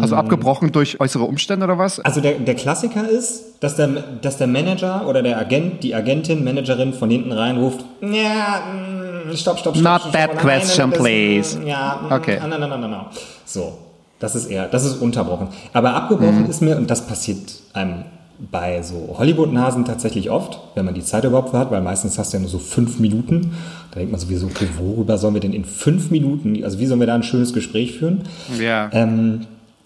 [0.02, 2.00] Also abgebrochen durch äußere Umstände oder was?
[2.00, 3.88] Also der, der Klassiker ist, dass der,
[4.20, 8.99] dass der Manager oder der Agent, die Agentin, Managerin von hinten reinruft, ja, mm,
[9.38, 9.84] stopp, stopp, stopp.
[9.84, 11.60] Not stopp, that nein, question, das- please.
[11.66, 12.38] Ja, Okay.
[12.40, 13.06] nein, nein, nein, nein, nein.
[13.46, 13.78] So.
[14.20, 15.48] Das ist eher, das ist unterbrochen.
[15.72, 16.50] Aber abgebrochen Mhm.
[16.50, 17.40] ist mir, und das passiert
[17.72, 18.04] einem
[18.52, 22.38] bei so Hollywood-Nasen tatsächlich oft, wenn man die Zeit überhaupt hat, weil meistens hast du
[22.38, 23.54] ja nur so fünf Minuten.
[23.92, 27.00] Da denkt man sowieso, okay, worüber sollen wir denn in fünf Minuten, also wie sollen
[27.00, 28.24] wir da ein schönes Gespräch führen?
[28.60, 28.90] Ja.
[28.92, 29.46] Ähm,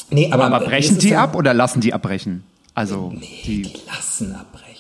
[0.10, 2.44] nee, aber, Aber brechen die ja- ab oder lassen die abbrechen?
[2.74, 3.14] Also,
[3.46, 4.73] Die die, lassen abbrechen.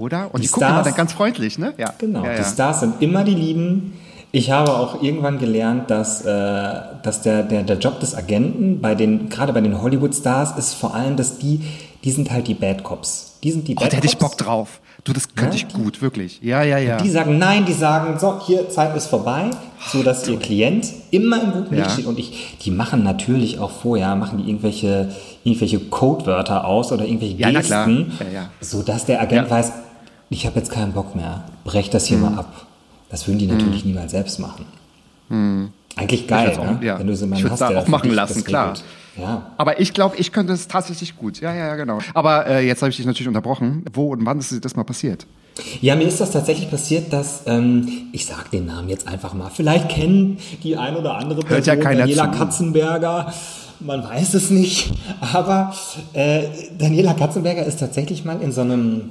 [0.00, 0.30] Oder?
[0.32, 1.74] Und die, Die gucken immer Stars- dann ganz freundlich, ne?
[1.78, 1.92] Ja.
[1.98, 2.44] Genau, Ja, die ja.
[2.44, 3.92] Stars sind immer die Lieben.
[4.32, 8.94] Ich habe auch irgendwann gelernt, dass, äh, dass der, der, der Job des Agenten, bei
[8.94, 11.60] den, gerade bei den Hollywood-Stars, ist vor allem, dass die,
[12.04, 13.38] die sind halt die Bad Cops.
[13.42, 14.18] Die sind die Oh, Bad da hätte ich.
[14.18, 14.80] Bock drauf.
[15.02, 16.40] Du, das könnte Ja, ich gut, wirklich.
[16.42, 16.98] Ja, ja, ja.
[16.98, 19.48] Die sagen nein, die sagen, so, hier, Zeit ist vorbei,
[19.90, 21.92] so dass ihr Klient immer im guten Licht Ja.
[21.94, 22.06] steht.
[22.06, 25.08] Und ich, die machen natürlich auch vorher, machen die irgendwelche,
[25.42, 28.28] irgendwelche Codewörter aus oder irgendwelche Ja, na Gesten, klar.
[28.30, 28.48] Ja, ja.
[28.60, 29.72] so dass der Agent weiß,
[30.30, 32.66] ich habe jetzt keinen Bock mehr, brech das hier mal ab.
[33.10, 34.64] Das würden die natürlich niemals selbst machen.
[35.96, 36.78] Eigentlich geil, auch- ne?
[36.82, 36.98] ja.
[36.98, 38.74] wenn du so Ich jemanden würd's hast, da der auch machen lassen, klar.
[39.16, 39.50] Ja.
[39.58, 41.40] Aber ich glaube, ich könnte es tatsächlich gut.
[41.40, 41.98] Ja, ja, ja, genau.
[42.14, 43.84] Aber äh, jetzt habe ich dich natürlich unterbrochen.
[43.92, 45.26] Wo und wann ist das mal passiert?
[45.80, 49.50] Ja, mir ist das tatsächlich passiert, dass, ähm, ich sag den Namen jetzt einfach mal,
[49.52, 52.38] vielleicht kennen die ein oder andere Person Hört ja keiner Daniela zu.
[52.38, 53.32] Katzenberger,
[53.80, 55.74] man weiß es nicht, aber
[56.12, 56.44] äh,
[56.78, 59.10] Daniela Katzenberger ist tatsächlich mal in so einem,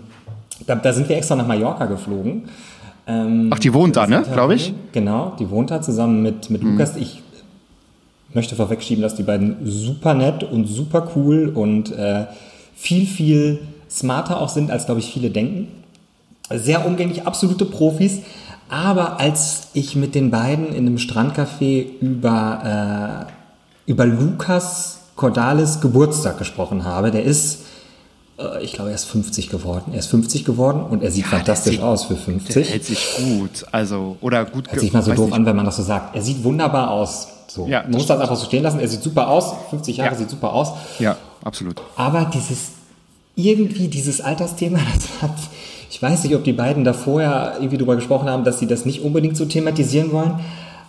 [0.66, 2.44] da, da sind wir extra nach Mallorca geflogen.
[3.08, 4.24] Ähm, Ach, die wohnt da, ne?
[4.32, 4.74] Glaube ich.
[4.92, 6.96] Genau, die wohnt da zusammen mit, mit Lukas.
[6.96, 7.24] Ich
[8.34, 12.26] möchte vorwegschieben, dass die beiden super nett und super cool und äh,
[12.76, 15.68] viel, viel smarter auch sind, als, glaube ich, viele denken.
[16.52, 18.22] Sehr umgänglich, absolute Profis.
[18.70, 23.26] Aber als ich mit den beiden in einem Strandcafé über,
[23.88, 27.66] äh, über Lukas Cordalis Geburtstag gesprochen habe, der ist,
[28.62, 29.92] ich glaube, er ist 50 geworden.
[29.94, 32.70] Er ist 50 geworden und er sieht Ja, fantastisch sieht- aus für Der 50.
[32.72, 33.66] hält sich gut.
[33.72, 34.70] Also, oder gut.
[34.72, 35.36] Hört sich mal so doof nicht.
[35.36, 36.16] an, wenn man das so sagt.
[36.16, 37.28] Er sieht wunderbar aus.
[37.48, 37.68] So.
[37.68, 38.80] Ja, man muss das einfach so stehen lassen.
[38.80, 39.54] Er sieht super aus.
[39.72, 40.18] 50 Jahre Ja.
[40.18, 40.72] sieht super aus.
[41.00, 41.82] Ja, absolut.
[41.96, 42.70] Aber dieses,
[43.36, 45.36] irgendwie dieses Altersthema, das hat,
[45.90, 48.86] ich weiß nicht, ob die beiden da vorher irgendwie drüber gesprochen haben, dass sie das
[48.86, 50.40] nicht unbedingt so thematisieren wollen.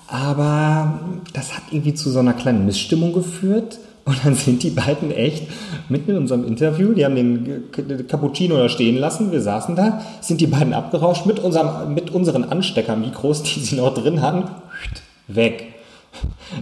[0.08, 1.00] Aber
[1.32, 3.78] das hat irgendwie zu so einer kleinen Missstimmung geführt.
[4.10, 5.44] Und dann sind die beiden echt
[5.88, 10.40] mitten in unserem Interview, die haben den Cappuccino da stehen lassen, wir saßen da, sind
[10.40, 14.50] die beiden abgerauscht mit, unserem, mit unseren Ansteckermikros, die sie noch drin hatten,
[15.28, 15.74] weg.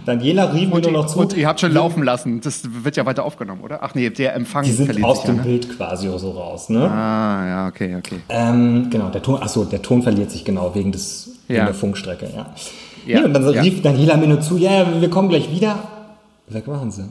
[0.05, 1.17] Daniela rief mir nur noch zu.
[1.19, 2.39] und ihr habt schon laufen lassen.
[2.39, 3.79] Das wird ja weiter aufgenommen, oder?
[3.81, 5.43] Ach nee, der Empfang die sind aus sich ja, dem ne?
[5.43, 6.87] Bild quasi so raus, ne?
[6.87, 8.19] Ah, ja, okay, okay.
[8.29, 11.65] Ähm, genau, der Ton, achso, der Ton verliert sich genau wegen, des, wegen Ja.
[11.65, 12.45] der Funkstrecke, ja.
[13.07, 15.79] Ja, Nee, und dann rief Daniela mir nur zu, ja, ja, wir kommen gleich wieder.
[16.47, 17.05] Weg waren sie.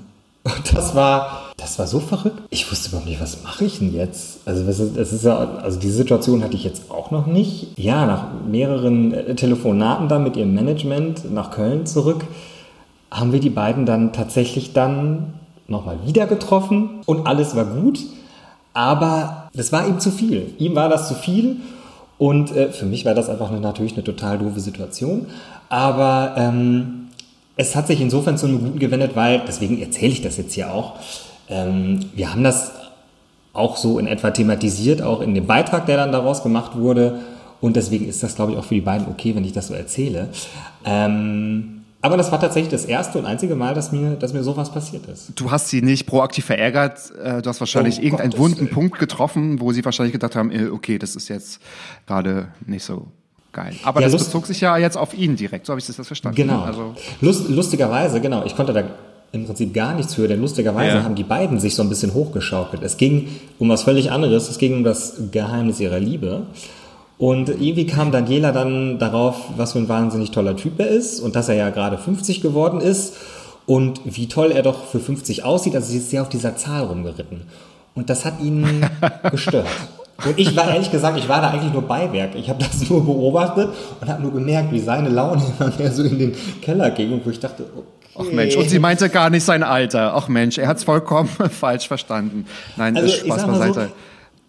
[0.54, 2.42] Und das war, das war so verrückt.
[2.50, 4.40] Ich wusste überhaupt nicht, was mache ich denn jetzt?
[4.46, 7.78] Also, das ist, das ist ja, also diese Situation hatte ich jetzt auch noch nicht.
[7.78, 12.24] Ja, nach mehreren äh, Telefonaten dann mit ihrem Management nach Köln zurück,
[13.10, 15.34] haben wir die beiden dann tatsächlich dann
[15.66, 18.00] nochmal wieder getroffen und alles war gut.
[18.74, 20.54] Aber das war ihm zu viel.
[20.58, 21.56] Ihm war das zu viel.
[22.16, 25.26] Und äh, für mich war das einfach eine, natürlich eine total doofe Situation.
[25.68, 27.07] Aber ähm,
[27.58, 30.72] es hat sich insofern zu einem Guten gewendet, weil, deswegen erzähle ich das jetzt hier
[30.72, 30.94] auch,
[31.50, 32.72] ähm, wir haben das
[33.52, 37.18] auch so in etwa thematisiert, auch in dem Beitrag, der dann daraus gemacht wurde.
[37.60, 39.74] Und deswegen ist das, glaube ich, auch für die beiden okay, wenn ich das so
[39.74, 40.28] erzähle.
[40.84, 44.70] Ähm, aber das war tatsächlich das erste und einzige Mal, dass mir, dass mir sowas
[44.70, 45.32] passiert ist.
[45.34, 47.12] Du hast sie nicht proaktiv verärgert.
[47.20, 48.70] Äh, Du hast wahrscheinlich Oh, irgendeinen Gottes wunden.
[48.70, 51.60] Punkt getroffen, wo sie wahrscheinlich gedacht haben, äh, okay, das ist jetzt
[52.06, 53.08] gerade nicht so
[53.62, 53.74] geil.
[53.82, 55.66] Aber Ja, das bezog sich ja jetzt auf ihn direkt.
[55.66, 56.36] So habe ich das verstanden.
[56.36, 56.62] Genau.
[56.62, 58.44] Also, Lust, lustigerweise, genau.
[58.44, 58.82] Ich konnte da
[59.32, 61.02] im Prinzip gar nichts für, denn lustigerweise Ja.
[61.04, 62.82] haben die beiden sich so ein bisschen hochgeschaukelt.
[62.82, 64.48] Es ging um was völlig anderes.
[64.48, 66.42] Es ging um das Geheimnis ihrer Liebe.
[67.18, 71.34] Und irgendwie kam Daniela dann darauf, was für ein wahnsinnig toller Typ er ist und
[71.36, 73.14] dass er ja gerade 50 geworden ist
[73.66, 75.74] und wie toll er doch für 50 aussieht.
[75.74, 77.42] Also sie ist sehr auf dieser Zahl rumgeritten.
[77.96, 78.64] Und das hat ihn
[79.32, 79.66] gestört.
[80.26, 82.34] Und ich war ehrlich gesagt, ich war da eigentlich nur Beiwerk.
[82.34, 83.68] Ich habe das nur beobachtet
[84.00, 87.24] und habe nur gemerkt, wie seine Laune immer mehr so in den Keller ging und
[87.24, 87.64] wo ich dachte,
[88.16, 88.28] okay.
[88.28, 90.14] ach Mensch, und sie meinte gar nicht sein Alter.
[90.14, 92.46] Ach Mensch, er hat es vollkommen falsch verstanden.
[92.76, 93.90] Nein, Also das ich Spaß so, beiseite.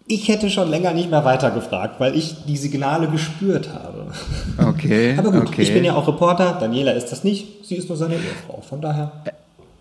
[0.08, 4.06] ich hätte schon länger nicht mehr weitergefragt, weil ich die Signale gespürt habe.
[4.70, 5.62] Okay, Aber gut, okay.
[5.62, 8.80] ich bin ja auch Reporter, Daniela ist das nicht, sie ist nur seine Ehefrau, von
[8.80, 9.12] daher.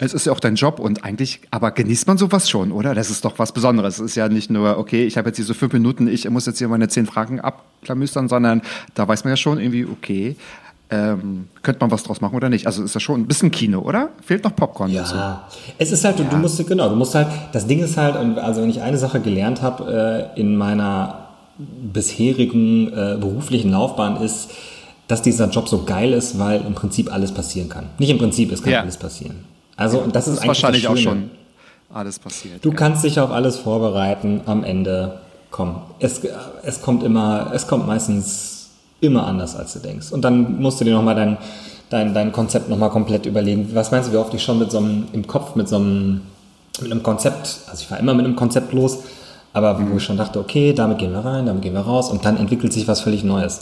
[0.02, 2.96] Es ist ja auch dein Job und eigentlich, aber genießt man sowas schon, oder?
[2.96, 3.96] Das ist doch was Besonderes.
[4.00, 6.58] Es ist ja nicht nur, okay, ich habe jetzt diese fünf Minuten, ich muss jetzt
[6.60, 8.62] hier meine zehn Fragen abklamüstern, sondern
[8.96, 10.38] da weiß man ja schon irgendwie, okay,
[10.92, 12.66] ähm, könnte man was draus machen oder nicht?
[12.66, 14.10] Also ist das schon ein bisschen Kino, oder?
[14.26, 15.16] Fehlt noch Popcorn dazu.
[15.16, 18.16] Ja, es ist halt, du- du musst, genau, du musst halt, das Ding ist halt,
[18.16, 21.28] und also wenn ich eine Sache gelernt habe äh, in meiner
[21.94, 24.50] bisherigen äh, beruflichen Laufbahn ist,
[25.08, 27.88] dass dieser Job so geil ist, weil im Prinzip alles passieren kann.
[27.98, 28.82] Nicht im Prinzip, es kann Ja.
[28.82, 29.46] alles passieren.
[29.80, 31.30] Also das ist, ist eigentlich wahrscheinlich das auch schon
[31.94, 32.64] alles passiert.
[32.64, 32.76] Du ja.
[32.76, 34.42] kannst dich auf alles vorbereiten.
[34.46, 35.20] Am Ende,
[35.52, 36.22] komm, es,
[36.64, 40.12] es kommt immer, es kommt meistens immer anders, als du denkst.
[40.12, 41.38] Und dann musst du dir nochmal dein,
[41.90, 43.70] dein, dein Konzept nochmal komplett überlegen.
[43.74, 46.22] Was meinst du, wie oft ich schon mit so einem, im Kopf mit so einem,
[46.82, 49.00] mit einem Konzept, also ich war immer mit einem Konzept los,
[49.54, 52.24] aber wo ich schon dachte, okay, damit gehen wir rein, damit gehen wir raus und
[52.26, 53.62] dann entwickelt sich was völlig Neues.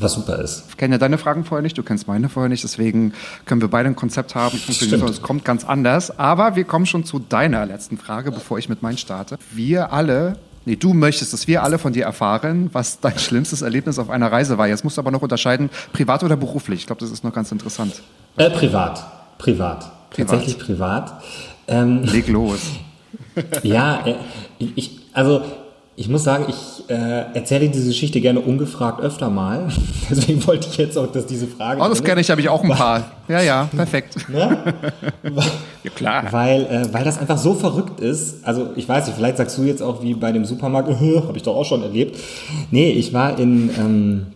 [0.00, 0.64] Was super ist.
[0.70, 3.12] Ich kenne ja deine Fragen vorher nicht, du kennst meine vorher nicht, deswegen
[3.44, 4.56] können wir beide ein Konzept haben.
[4.58, 6.18] Funktioniert Es kommt ganz anders.
[6.18, 9.38] Aber wir kommen schon zu deiner letzten Frage, bevor ich mit meinen starte.
[9.50, 13.98] Wir alle, nee, du möchtest, dass wir alle von dir erfahren, was dein schlimmstes Erlebnis
[13.98, 14.68] auf einer Reise war.
[14.68, 16.80] Jetzt musst du aber noch unterscheiden, privat oder beruflich.
[16.80, 18.00] Ich glaube, das ist noch ganz interessant.
[18.36, 19.04] Äh, privat.
[19.38, 19.90] Privat.
[20.16, 21.22] Tatsächlich privat.
[21.68, 22.60] Ähm, Leg los.
[23.62, 24.16] Ja, äh,
[24.58, 25.42] ich, also
[26.00, 29.68] ich muss sagen, ich äh, erzähle diese Geschichte gerne ungefragt öfter mal.
[30.10, 31.78] Deswegen wollte ich jetzt auch, dass diese Frage.
[31.82, 33.10] Oh, das kenne ich, habe ich auch ein paar.
[33.28, 34.16] Ja, ja, perfekt.
[34.30, 34.74] Ne?
[35.82, 36.24] Ja, klar.
[36.30, 38.44] Weil, äh, weil das einfach so verrückt ist.
[38.44, 41.42] Also ich weiß nicht, vielleicht sagst du jetzt auch wie bei dem Supermarkt, habe ich
[41.42, 42.18] doch auch schon erlebt.
[42.70, 44.26] Nee, ich war in, ähm,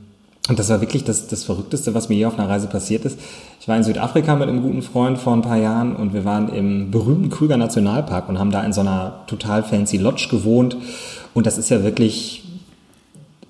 [0.49, 3.19] und das war wirklich das, das Verrückteste, was mir je auf einer Reise passiert ist.
[3.61, 6.51] Ich war in Südafrika mit einem guten Freund vor ein paar Jahren und wir waren
[6.51, 10.77] im berühmten Krüger Nationalpark und haben da in so einer total fancy Lodge gewohnt.
[11.35, 12.45] Und das ist ja wirklich,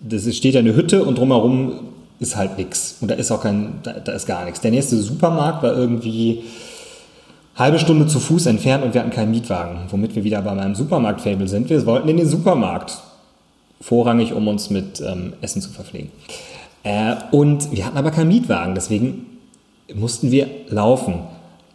[0.01, 1.81] das steht ja eine Hütte und drumherum
[2.18, 2.97] ist halt nix.
[3.01, 4.61] Und da ist auch kein, da, da ist gar nichts.
[4.61, 6.44] Der nächste Supermarkt war irgendwie
[7.57, 9.79] halbe Stunde zu Fuß entfernt und wir hatten keinen Mietwagen.
[9.90, 11.70] Womit wir wieder bei meinem Supermarkt-Fable sind.
[11.70, 12.99] Wir wollten in den Supermarkt.
[13.81, 16.11] Vorrangig, um uns mit ähm, Essen zu verpflegen.
[16.85, 18.75] Äh, und wir hatten aber keinen Mietwagen.
[18.75, 19.27] Deswegen
[19.94, 21.20] mussten wir laufen.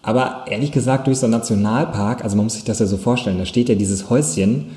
[0.02, 3.38] Aber ehrlich gesagt, durch so einen Nationalpark, also man muss sich das ja so vorstellen,
[3.38, 4.72] da steht ja dieses Häuschen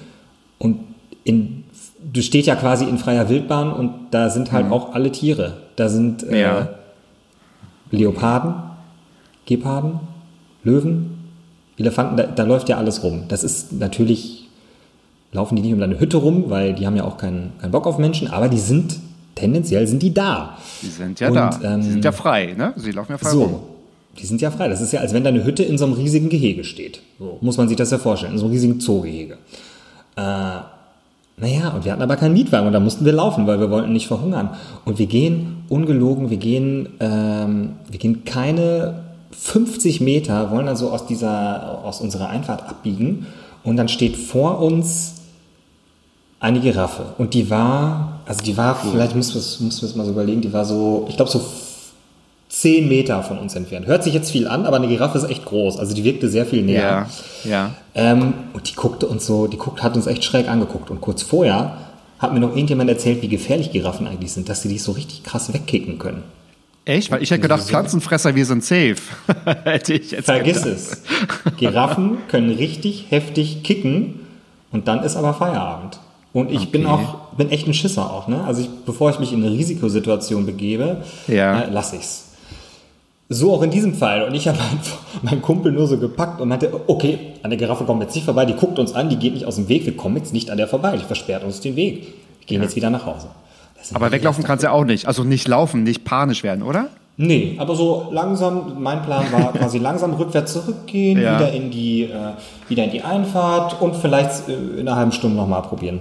[0.59, 0.81] und
[1.24, 1.64] in,
[2.12, 5.58] du steht ja quasi in freier Wildbahn und da sind halt auch alle Tiere.
[5.76, 6.68] Da sind äh, Ja.
[7.90, 8.54] Leoparden,
[9.46, 10.00] Geparden,
[10.64, 11.18] Löwen,
[11.76, 13.24] Elefanten, da, da läuft ja alles rum.
[13.28, 14.48] Das ist natürlich,
[15.32, 17.87] laufen die nicht um deine Hütte rum, weil die haben ja auch keinen, keinen Bock
[17.87, 18.96] auf Menschen, aber die sind,
[19.35, 20.56] tendenziell sind die da.
[20.82, 21.50] Die sind ja Und, da.
[21.62, 22.72] ähm, Sie sind ja frei, ne?
[22.76, 23.38] Sie laufen ja frei rum.
[23.50, 23.62] So,
[24.18, 24.68] die sind ja frei.
[24.68, 27.00] Das ist ja, als wenn deine Hütte in so einem riesigen Gehege steht.
[27.18, 29.38] So muss man sich das ja vorstellen, in so einem riesigen Zoogehege.
[30.16, 30.58] Äh,
[31.37, 33.92] naja, und wir hatten aber keinen Mietwagen und da mussten wir laufen, weil wir wollten
[33.92, 34.51] nicht verhungern.
[34.85, 41.07] Und wir gehen, ungelogen, wir gehen, ähm, wir gehen keine 50 Meter, wollen also aus
[41.07, 43.27] dieser, aus unserer Einfahrt abbiegen
[43.64, 45.14] und dann steht vor uns
[46.38, 47.07] eine Giraffe.
[47.18, 50.12] Und die war, also die war, vielleicht müssen wir es müssen wir es mal so
[50.12, 51.40] überlegen, die war so, ich glaube so
[52.55, 53.87] 10 Meter von uns entfernt.
[53.87, 55.79] Hört sich jetzt viel an, aber eine Giraffe ist echt groß.
[55.79, 57.07] Also die wirkte sehr viel näher.
[57.45, 57.71] Ja, ja.
[57.95, 60.91] Ähm, und die guckte uns so, die guckt, hat uns echt schräg angeguckt.
[60.91, 61.79] Und kurz vorher
[62.19, 65.23] hat mir noch irgendjemand erzählt, wie gefährlich Giraffen eigentlich sind, dass sie dich so richtig
[65.25, 66.25] krass wegkicken können.
[66.85, 67.11] Echt?
[67.11, 68.97] Weil ich hätte gedacht, Pflanzenfresser, wir sind safe.
[69.65, 70.77] hätte ich jetzt Vergiss gedacht.
[70.77, 71.03] es.
[71.57, 74.21] Giraffen können richtig heftig kicken
[74.73, 76.01] und dann ist aber Feierabend.
[76.35, 76.93] Und ich bin Okay.
[77.05, 78.45] auch, bin echt ein Schisser auch, ne?
[78.45, 81.62] Also ich, bevor ich mich in eine Risikosituation begebe, Ja.
[81.62, 82.25] äh, lass ich's.
[83.33, 84.23] So auch in diesem Fall.
[84.25, 84.59] Und ich habe
[85.23, 88.25] meinen, Kumpel nur so gepackt und meinte, okay, an der Giraffe kommen wir jetzt nicht
[88.25, 90.51] vorbei, die guckt uns an, die geht nicht aus dem Weg, wir kommen jetzt nicht
[90.51, 92.03] an der vorbei, die versperrt uns den Weg.
[92.40, 93.29] Wir gehen jetzt wieder nach Hause.
[93.95, 95.07] Aber weglaufen kannst du ja auch nicht.
[95.07, 96.88] Also nicht laufen, nicht panisch werden, oder?
[97.18, 101.38] Nee, aber so langsam, mein Plan war quasi langsam rückwärts zurückgehen, Ja.
[101.38, 102.33] wieder, in die, äh,
[102.68, 106.01] wieder in die Einfahrt und vielleicht äh, in einer halben Stunde nochmal probieren.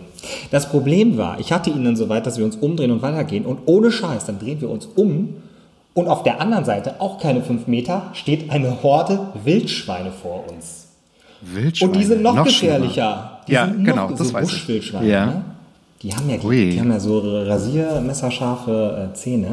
[0.52, 3.46] Das Problem war, ich hatte ihn dann so weit, dass wir uns umdrehen und weitergehen
[3.46, 5.36] und ohne Scheiß, dann drehen wir uns um
[5.94, 10.88] und auf der anderen Seite, auch keine fünf Meter, steht eine Horde Wildschweine vor uns.
[11.42, 11.92] Wildschweine.
[11.92, 12.78] Und die sind noch, schlimmer.
[12.80, 13.40] gefährlicher.
[13.48, 14.54] Die Ja, sind genau, noch, das so weiß ich.
[14.54, 15.08] Buschwildschweine.
[15.10, 15.26] Ja.
[15.26, 15.46] Ne?
[16.02, 19.48] Die haben ja, die, die haben ja so rasiermesserscharfe äh, Zähne.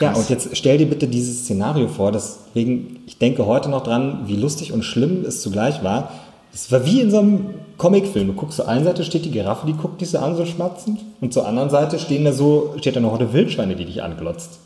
[0.00, 0.18] Ja, Krass.
[0.18, 4.36] und jetzt stell dir bitte dieses Szenario vor, deswegen, ich denke heute noch dran, wie
[4.36, 6.10] lustig und schlimm es zugleich war.
[6.52, 7.46] Es war wie in so einem
[7.78, 8.28] Comicfilm.
[8.28, 11.00] Du guckst zur einen Seite steht die Giraffe, die guckt dich so an, so schmatzend.
[11.20, 14.58] Und zur anderen Seite stehen da so, steht da eine Horde Wildschweine, die dich anglotzt.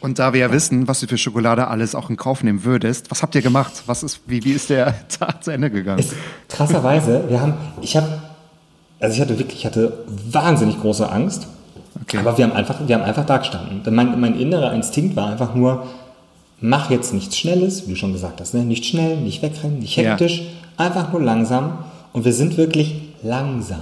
[0.00, 3.10] Und da wir ja wissen, was du für Schokolade alles auch in Kauf nehmen würdest,
[3.10, 3.72] was habt ihr gemacht?
[3.86, 5.98] Was ist, wie, wie ist der Tag zu Ende gegangen?
[6.00, 6.10] Es,
[6.48, 8.06] krasserweise, wir haben, ich habe,
[9.00, 11.48] also ich hatte wirklich, ich hatte wahnsinnig große Angst.
[12.02, 12.18] Okay.
[12.18, 13.82] Aber wir haben einfach, wir haben einfach da gestanden.
[13.82, 15.86] Denn Mein, mein innerer Instinkt war einfach nur,
[16.60, 18.60] mach jetzt nichts Schnelles, wie du schon gesagt hast, ne?
[18.64, 20.10] nicht schnell, nicht wegrennen, nicht Ja.
[20.10, 20.42] hektisch,
[20.76, 21.78] einfach nur langsam.
[22.12, 23.80] Und wir sind wirklich langsam.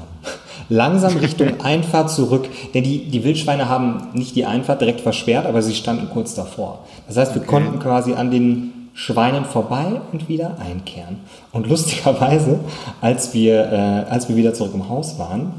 [0.68, 5.62] Langsam Richtung Einfahrt zurück, denn die, die Wildschweine haben nicht die Einfahrt direkt versperrt, aber
[5.62, 6.80] sie standen kurz davor.
[7.06, 11.18] Das heißt, wir konnten quasi an den Schweinen vorbei und wieder einkehren.
[11.52, 12.60] Und lustigerweise,
[13.00, 15.52] als wir, äh, als wir wieder zurück im Haus waren,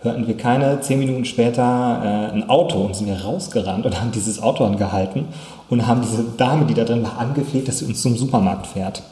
[0.00, 4.12] hörten wir keine zehn Minuten später äh, ein Auto und sind wir rausgerannt und haben
[4.12, 5.26] dieses Auto angehalten
[5.70, 9.02] und haben diese Dame, die da drin war, angefleht, dass sie uns zum Supermarkt fährt.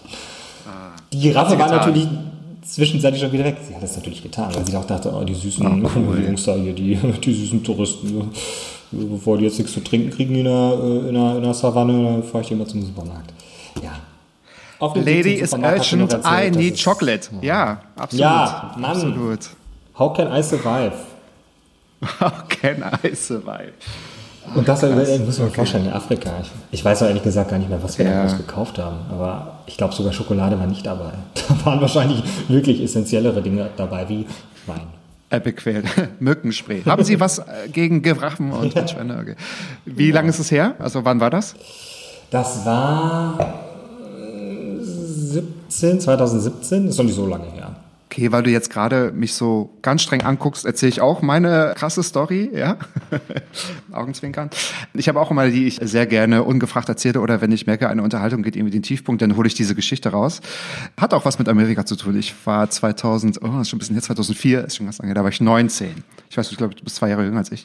[1.13, 2.09] Die Giraffe war natürlich
[2.63, 3.57] zwischenzeitlich schon wieder weg.
[3.67, 5.83] Sie hat es natürlich getan, weil sie auch dachte, oh, die süßen
[6.25, 6.95] Jungs da hier, die,
[7.25, 8.31] die süßen Touristen,
[8.91, 12.05] bevor die jetzt nichts zu trinken kriegen in der, äh, in der, in der Savanne,
[12.05, 13.33] dann fahre ich die mal zum Supermarkt.
[13.83, 13.93] Ja.
[14.97, 17.31] Lady is urgent, I need chocolate.
[17.41, 18.21] Ja, absolut.
[18.21, 18.91] Ja, Mann.
[18.91, 19.51] Absolut.
[19.97, 20.95] How can I survive?
[22.21, 23.75] How can I survive?
[24.55, 26.31] Und das über, muss man sich vorstellen, in Afrika.
[26.43, 28.17] Ich, ich weiß auch ehrlich gesagt gar nicht mehr, was wir Ja.
[28.25, 28.97] daraus gekauft haben.
[29.11, 31.13] Aber ich glaube, sogar Schokolade war nicht dabei.
[31.49, 34.27] Da waren wahrscheinlich wirklich essentiellere Dinge dabei, wie
[34.67, 34.81] Wein.
[35.57, 35.83] Fail.
[36.21, 36.83] Mückenspray.
[36.85, 38.77] Haben Sie was äh, gegen Giraffen und?
[38.77, 39.37] Okay.
[39.85, 40.75] Wie lange ist es her?
[40.79, 41.55] Also wann war das?
[42.31, 47.62] Das war äh, 17, 2017, ist noch nicht so lange her.
[48.13, 52.03] Okay, weil du jetzt gerade mich so ganz streng anguckst, erzähle ich auch meine krasse
[52.03, 52.77] Story, ja?
[53.91, 54.51] Augenzwinkern.
[54.93, 58.03] Ich habe auch immer, die ich sehr gerne ungefragt erzähle oder wenn ich merke, eine
[58.03, 60.43] Unterhaltung geht irgendwie den Tiefpunkt, dann hole ich diese Geschichte raus.
[61.01, 62.19] Hat auch was mit Amerika zu tun.
[62.19, 65.23] Ich war 2000, oh, ist schon ein bisschen jetzt 2004, ist schon ganz lange, da
[65.23, 66.05] war ich 19.
[66.29, 67.65] Ich weiß, ich glaube, du bist zwei Jahre jünger als ich.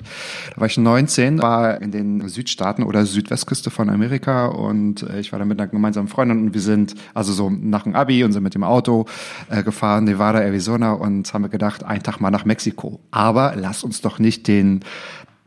[0.54, 5.32] Da war ich 19, war in den Südstaaten oder Südwestküste von Amerika und äh, ich
[5.32, 8.34] war da mit einer gemeinsamen Freundin und wir sind also so nach dem Abi und
[8.34, 9.06] sind mit dem Auto
[9.50, 13.00] äh, gefahren, Nevada, Arizona und haben wir gedacht, einen Tag mal nach Mexiko.
[13.12, 14.82] Aber lass uns doch nicht den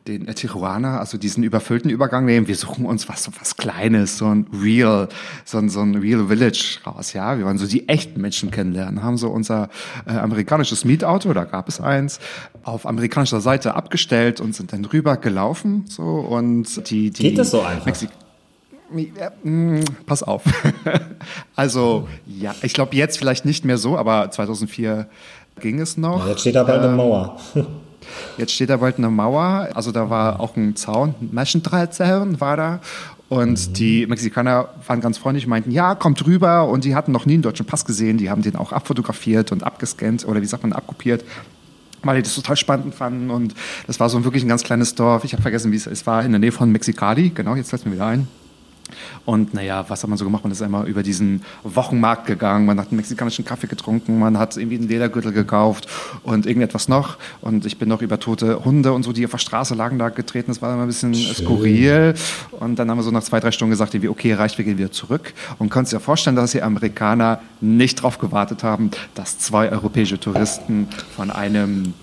[0.06, 2.48] den Tijuana, also diesen überfüllten Übergang nehmen.
[2.48, 5.08] Wir suchen uns was so was Kleines, so ein Real,
[5.44, 7.12] so ein, so ein Real Village raus.
[7.12, 9.02] Ja, wir wollen so die echten Menschen kennenlernen.
[9.02, 9.68] Haben so unser
[10.06, 12.18] äh, amerikanisches Mietauto, da gab es eins,
[12.62, 15.84] auf amerikanischer Seite abgestellt und sind dann rüber gelaufen.
[15.86, 17.86] So und die die Geht das so einfach?
[17.86, 18.10] Mexik
[18.96, 20.42] ja, mh, pass auf.
[21.56, 25.06] also ja, ich glaube jetzt vielleicht nicht mehr so, aber 2004
[25.60, 26.26] ging es noch.
[26.26, 27.38] Jetzt steht da bald eine Mauer.
[28.38, 32.56] Jetzt steht da bald eine Mauer, also da war auch ein Zaun, ein Maschendrahtzaun war
[32.56, 32.80] da.
[33.28, 36.66] Und die Mexikaner waren ganz freundlich, meinten, ja, kommt rüber.
[36.66, 38.18] Und die hatten noch nie einen deutschen Pass gesehen.
[38.18, 41.24] Die haben den auch abfotografiert und abgescannt oder wie sagt man, abkopiert
[42.02, 43.54] weil die das total spannend fanden und
[43.86, 45.24] das war so wirklich ein ganz kleines Dorf.
[45.24, 47.30] Ich habe vergessen, wie es es war, in der Nähe von Mexicali.
[47.30, 48.28] Genau, jetzt fällt mir wieder ein.
[49.24, 50.44] Und naja, was hat man so gemacht?
[50.44, 54.56] Man ist einmal über diesen Wochenmarkt gegangen, man hat einen mexikanischen Kaffee getrunken, man hat
[54.56, 55.86] irgendwie einen Ledergürtel gekauft
[56.22, 57.16] und irgendetwas noch.
[57.40, 60.08] Und ich bin noch über tote Hunde und so, die auf der Straße lagen, da
[60.08, 60.48] getreten.
[60.48, 62.14] Das war immer ein bisschen skurril.
[62.52, 64.78] Und dann haben wir so nach zwei, drei Stunden gesagt, irgendwie, okay, reicht, wir gehen
[64.78, 65.32] wieder zurück.
[65.58, 70.88] Und kannst dir vorstellen, dass die Amerikaner nicht darauf gewartet haben, dass zwei europäische Touristen
[71.16, 71.94] von einem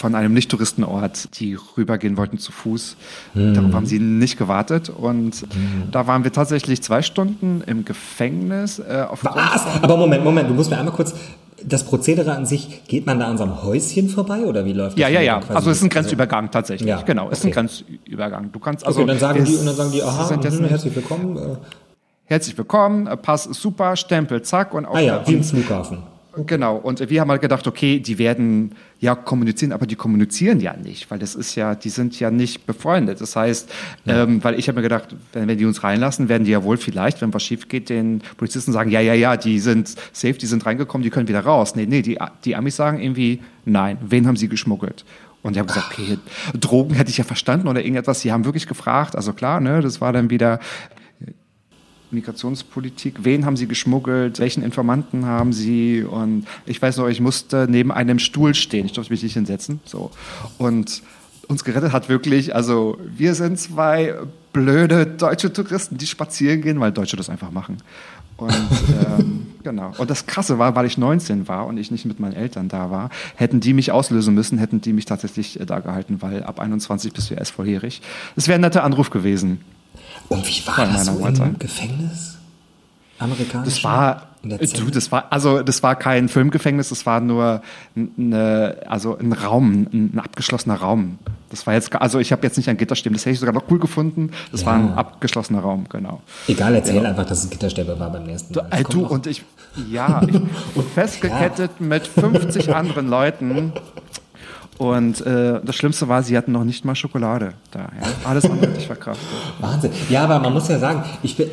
[0.00, 2.96] von einem Nicht-Touristenort, die rübergehen wollten zu Fuß.
[3.34, 4.88] Darauf haben sie nicht gewartet.
[4.88, 5.46] Und
[5.92, 8.78] da waren wir tatsächlich zwei Stunden im Gefängnis.
[8.78, 9.66] Äh, Was?
[9.82, 11.14] Aber Moment, Moment, du musst mir einmal kurz.
[11.62, 14.92] Das Prozedere an sich, geht man da an so einem Häuschen vorbei oder wie läuft
[14.96, 15.00] das?
[15.02, 15.40] ja, ja, ja.
[15.50, 16.88] Also es ist ein Grenzübergang tatsächlich.
[16.88, 17.52] Ja, Genau, es ist ein.
[17.52, 18.50] Grenzübergang.
[18.50, 20.96] Du kannst also Okay, dann sagen die und dann sagen die, aha, mhm, nicht- herzlich
[20.96, 21.36] willkommen.
[21.36, 21.56] Äh,
[22.24, 25.98] herzlich willkommen, äh, Pass ist super, Stempel, zack und auf ah ja, wie im Flughafen.
[26.46, 30.76] Genau, und wir haben halt gedacht, okay, die werden ja kommunizieren, aber die kommunizieren ja
[30.76, 33.20] nicht, weil das ist ja, die sind ja nicht befreundet.
[33.20, 33.68] Das heißt,
[34.06, 36.76] ähm, weil ich habe mir gedacht, wenn, wenn die uns reinlassen, werden die ja wohl
[36.76, 40.46] vielleicht, wenn was schief geht, den Polizisten sagen, ja, ja, ja, die sind safe, die
[40.46, 41.74] sind reingekommen, die können wieder raus.
[41.74, 45.04] Nee, nee, die, die Amis sagen irgendwie, nein, wen haben sie geschmuggelt?
[45.42, 46.18] Und die haben gesagt, okay,
[46.54, 48.20] Drogen hätte ich ja verstanden oder irgendetwas.
[48.20, 50.60] Die haben wirklich gefragt, also klar, ne, das war dann wieder,
[52.12, 56.02] Migrationspolitik, wen haben sie geschmuggelt, welchen Informanten haben sie?
[56.02, 59.80] Und ich weiß noch, ich musste neben einem Stuhl stehen, ich durfte mich nicht hinsetzen,
[59.84, 60.10] so.
[60.58, 61.02] Und
[61.48, 64.14] uns gerettet hat wirklich, also wir sind zwei
[64.52, 67.78] blöde deutsche Touristen, die spazieren gehen, weil Deutsche das einfach machen.
[68.36, 69.92] Und ähm, genau.
[69.98, 72.90] Und das Krasse war, weil ich 19 war und ich nicht mit meinen Eltern da
[72.90, 76.60] war, hätten die mich auslösen müssen, hätten die mich tatsächlich äh, da gehalten, weil ab
[76.60, 78.00] 21 bist du erst volljährig.
[78.34, 79.60] Das wäre ein netter Anruf gewesen.
[80.30, 82.38] Und wie war das so im Gefängnis?
[83.18, 83.74] Amerikanisch?
[83.74, 87.60] Das war, äh, du, das war, also das war kein Filmgefängnis, das war nur
[87.94, 91.18] eine, also ein Raum, ein abgeschlossener Raum.
[91.50, 93.52] Das war jetzt, also ich habe jetzt nicht ein Gitter stehen, das hätte ich sogar
[93.54, 94.30] noch cool gefunden.
[94.52, 94.68] Das Ja.
[94.68, 96.22] war ein abgeschlossener Raum, genau.
[96.48, 98.62] Egal, erzähl einfach, dass es Gitterstäbe war beim nächsten Mal.
[98.70, 99.44] Das Ey, kommt du und ich,
[99.90, 100.34] ja, ich,
[100.76, 103.72] und festgekettet mit 50 anderen Leuten.
[104.80, 107.80] Und äh, das Schlimmste war, sie hatten noch nicht mal Schokolade da.
[107.80, 107.88] Ja.
[108.24, 109.28] Alles andere ich verkraftet.
[109.60, 109.90] Wahnsinn.
[110.08, 111.50] Ja, aber man muss ja sagen, ich bin,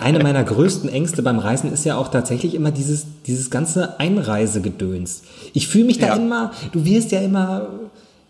[0.00, 5.24] eine meiner größten Ängste beim Reisen ist ja auch tatsächlich immer dieses, dieses ganze Einreisegedöns.
[5.54, 6.14] Ich fühle mich da Ja.
[6.14, 7.66] immer, du wirst ja immer,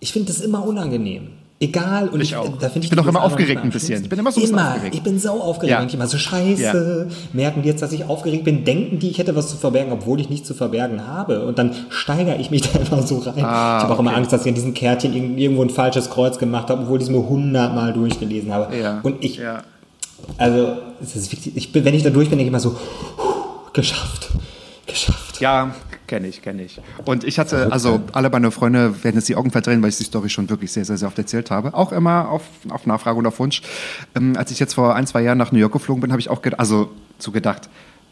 [0.00, 1.28] ich finde das immer unangenehm.
[1.60, 2.08] Egal.
[2.08, 2.44] Und Ich auch.
[2.58, 4.00] Da finde Ich ich bin auch immer aufgeregt ein bisschen.
[4.02, 4.74] Ich bin immer so immer.
[4.74, 4.94] aufgeregt.
[4.94, 5.72] Ich bin sau aufgeregt.
[5.80, 5.84] Ja.
[5.84, 7.08] Ich immer so, scheiße.
[7.32, 8.64] Merken die jetzt, dass ich aufgeregt bin?
[8.64, 11.44] Denken die, ich hätte was zu verbergen, obwohl ich nichts zu verbergen habe?
[11.44, 13.44] Und dann steigere ich mich da immer so rein.
[13.44, 14.18] Ah, ich habe auch immer okay.
[14.18, 17.04] Angst, dass ich an diesem Kärtchen irg- irgendwo ein falsches Kreuz gemacht habe, obwohl ich
[17.06, 18.76] es mir hundertmal durchgelesen habe.
[18.76, 19.00] Ja.
[19.02, 19.62] Und ich, Ja.
[20.36, 21.56] also, es ist wichtig.
[21.56, 22.76] Ich wenn ich da durch bin, denke ich immer so,
[23.72, 24.28] geschafft.
[24.86, 25.40] Geschafft.
[25.40, 25.74] Ja,
[26.08, 26.80] kenne ich, kenne ich.
[27.04, 30.04] Und ich hatte, also alle meine Freunde werden jetzt die Augen verdrehen, weil ich die
[30.04, 31.74] Story schon wirklich sehr, sehr, sehr oft erzählt habe.
[31.74, 33.62] Auch immer auf, auf Nachfrage und auf Wunsch.
[34.16, 36.30] Ähm, als ich jetzt vor ein, zwei Jahren nach New York geflogen bin, habe ich
[36.30, 37.68] auch gedacht, also so gedacht,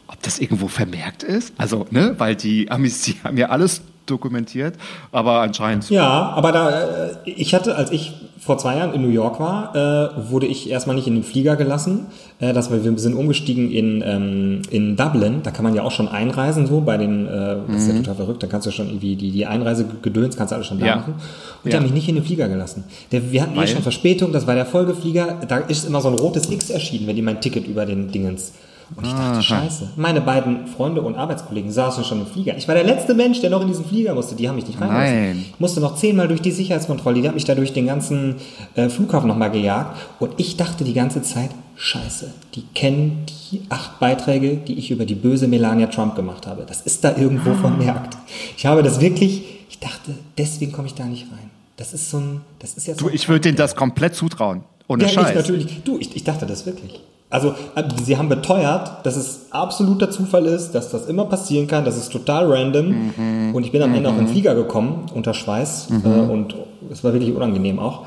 [0.07, 1.53] ob das irgendwo vermerkt ist.
[1.57, 4.75] Also, ne, weil die Amis, die haben ja alles dokumentiert,
[5.11, 5.89] aber anscheinend.
[5.89, 6.69] Ja, aber da,
[7.07, 10.69] äh, ich hatte, als ich vor zwei Jahren in New York war, äh, wurde ich
[10.69, 12.05] erstmal nicht in den Flieger gelassen.
[12.39, 15.41] Äh, das, war- wir sind umgestiegen in, ähm, in Dublin.
[15.43, 18.15] Da kann man ja auch schon einreisen, so bei den, äh, das ist ja total
[18.15, 18.41] verrückt.
[18.43, 20.95] Da kannst du schon irgendwie die, die Einreisegedöns kannst du alles schon da Ja.
[20.97, 21.15] machen.
[21.15, 21.21] Und
[21.65, 21.75] die Ja.
[21.77, 22.85] haben mich nicht in den Flieger gelassen.
[23.11, 23.67] Der, wir hatten eh Weil?
[23.67, 25.39] schon Verspätung, das war der Folgeflieger.
[25.49, 28.53] Da ist immer so ein rotes X erschienen, wenn die mein Ticket über den Dingens.
[28.95, 29.89] Und ich dachte, scheiße.
[29.95, 32.55] Meine beiden Freunde und Arbeitskollegen saßen schon im Flieger.
[32.57, 34.35] Ich war der letzte Mensch, der noch in diesen Flieger musste.
[34.35, 35.15] Die haben mich nicht reingelassen.
[35.15, 35.45] Nein.
[35.53, 37.21] Ich musste noch zehnmal durch die Sicherheitskontrolle.
[37.21, 38.35] Die hat mich da durch den ganzen
[38.75, 39.97] äh, Flughafen nochmal gejagt.
[40.19, 45.05] Und ich dachte die ganze Zeit, scheiße, die kennen die acht Beiträge, die ich über
[45.05, 46.63] die böse Melania Trump gemacht habe.
[46.67, 48.17] Das ist da irgendwo vermerkt.
[48.57, 51.49] Ich habe das wirklich, ich dachte, deswegen komme ich da nicht rein.
[51.75, 54.63] Das ist so ein, das ist jetzt Du, so ich würde denen das komplett zutrauen.
[54.87, 55.35] Ohne ja, ich Scheiß.
[55.35, 55.83] natürlich.
[55.83, 56.99] Du, ich, ich dachte das wirklich.
[57.29, 61.83] Also, äh, sie haben beteuert, dass es absoluter Zufall ist, dass das immer passieren kann,
[61.83, 63.11] das ist total random.
[63.17, 63.55] Mhm.
[63.55, 65.89] Und ich bin am Ende auch in den Flieger gekommen, unter Schweiß.
[66.05, 66.55] Äh, und
[66.89, 68.05] es war wirklich unangenehm auch.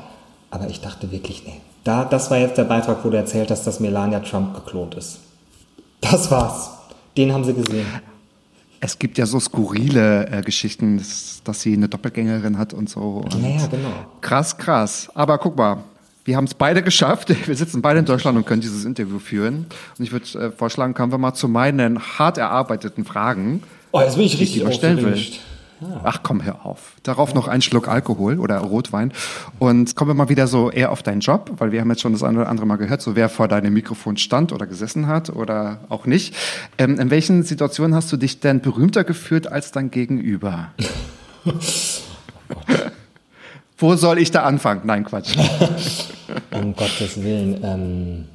[0.49, 1.61] Aber ich dachte wirklich, nee.
[1.83, 5.19] Da, das war jetzt der Beitrag, wo du erzählt hast, dass Melania Trump geklont ist.
[6.01, 6.71] Das war's.
[7.17, 7.85] Den haben sie gesehen.
[8.79, 13.21] Es gibt ja so skurrile äh, Geschichten, dass, dass sie eine Doppelgängerin hat und so.
[13.23, 13.89] Und Ja, ja, genau.
[14.21, 15.09] Krass, krass.
[15.13, 15.83] Aber guck mal,
[16.31, 17.27] wir haben es beide geschafft.
[17.47, 19.65] Wir sitzen beide in Deutschland und können dieses Interview führen.
[19.97, 23.63] Und ich würde äh, vorschlagen, kommen wir mal zu meinen hart erarbeiteten Fragen.
[23.91, 25.07] Oh, jetzt bin ich die ich richtig mal stellen will.
[25.07, 25.41] aufgeregt.
[26.05, 26.93] Ach komm, hör auf.
[27.03, 29.11] Darauf noch ein Schluck Alkohol oder Rotwein.
[29.59, 32.13] Und kommen wir mal wieder so eher auf deinen Job, weil wir haben jetzt schon
[32.13, 35.31] das eine oder andere Mal gehört, so wer vor deinem Mikrofon stand oder gesessen hat
[35.31, 36.33] oder auch nicht.
[36.77, 40.71] Ähm, in welchen Situationen hast du dich denn berühmter gefühlt als dein Gegenüber?
[43.81, 44.81] Wo soll ich da anfangen?
[44.85, 45.35] Nein, Quatsch.
[46.51, 47.61] Um Gottes Willen.
[47.63, 48.25] Ähm,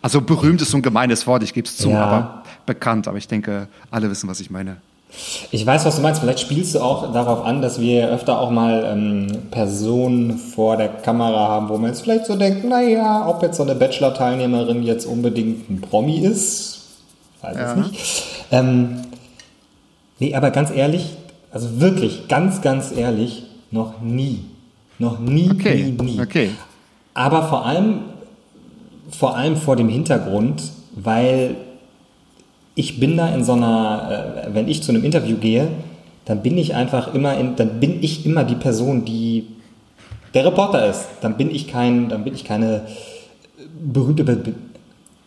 [0.00, 2.04] Also berühmt ist so ein gemeines Wort, ich gebe es zu, Ja.
[2.04, 3.08] aber bekannt.
[3.08, 4.76] Aber ich denke, alle wissen, was ich meine.
[5.50, 6.20] Ich weiß, was du meinst.
[6.20, 10.88] Vielleicht spielst du auch darauf an, dass wir öfter auch mal ähm, Personen vor der
[10.88, 15.06] Kamera haben, wo man jetzt vielleicht so denkt, naja, ob jetzt so eine Bachelor-Teilnehmerin jetzt
[15.06, 16.82] unbedingt ein Promi ist,
[17.42, 17.72] weiß Ja.
[17.74, 18.22] es nicht.
[18.50, 19.02] Ähm,
[20.18, 21.10] nee, aber ganz ehrlich,
[21.54, 24.40] also wirklich, ganz, ganz ehrlich, noch nie.
[24.98, 26.20] Noch nie, Okay, nie, nie.
[26.20, 26.50] okay.
[27.14, 28.00] Aber vor allem,
[29.10, 30.62] vor allem vor dem Hintergrund,
[30.94, 31.56] weil
[32.74, 35.68] ich bin da in so einer, äh, wenn ich zu einem Interview gehe,
[36.24, 39.46] dann bin ich einfach immer in, dann bin ich immer die Person, die
[40.32, 41.06] der Reporter ist.
[41.20, 42.82] Dann bin ich kein, dann bin ich keine
[43.80, 44.54] berühmte, Be-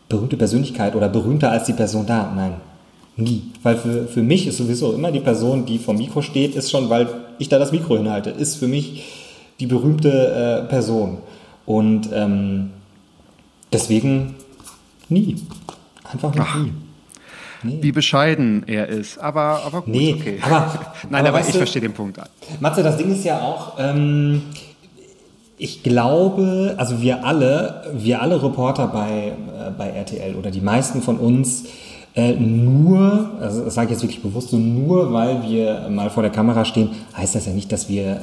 [0.09, 2.31] berühmte Persönlichkeit oder berühmter als die Person da.
[2.35, 2.53] Nein,
[3.17, 3.43] nie.
[3.63, 6.89] Weil für, für mich ist sowieso immer die Person, die vom Mikro steht, ist schon,
[6.89, 7.07] weil
[7.39, 9.03] ich da das Mikro hinhalte, ist für mich
[9.59, 11.17] die berühmte äh, Person.
[11.65, 12.69] Und ähm,
[13.73, 14.35] deswegen
[15.09, 15.35] nie.
[16.11, 16.71] Einfach noch nie.
[17.81, 19.17] Wie bescheiden er ist.
[19.17, 20.39] Aber, aber gut, Nee, okay.
[20.41, 22.19] aber- Nein, aber aber, ich du- verstehe den Punkt.
[22.59, 24.43] Matze, das Ding ist ja auch, ähm,
[25.57, 31.01] ich glaube, also wir alle, wir alle Reporter bei, äh, bei RTL oder die meisten
[31.01, 31.65] von uns,
[32.17, 36.23] äh, nur, also das sage ich jetzt wirklich bewusst, so nur weil wir mal vor
[36.23, 38.21] der Kamera stehen, heißt das ja nicht, dass wir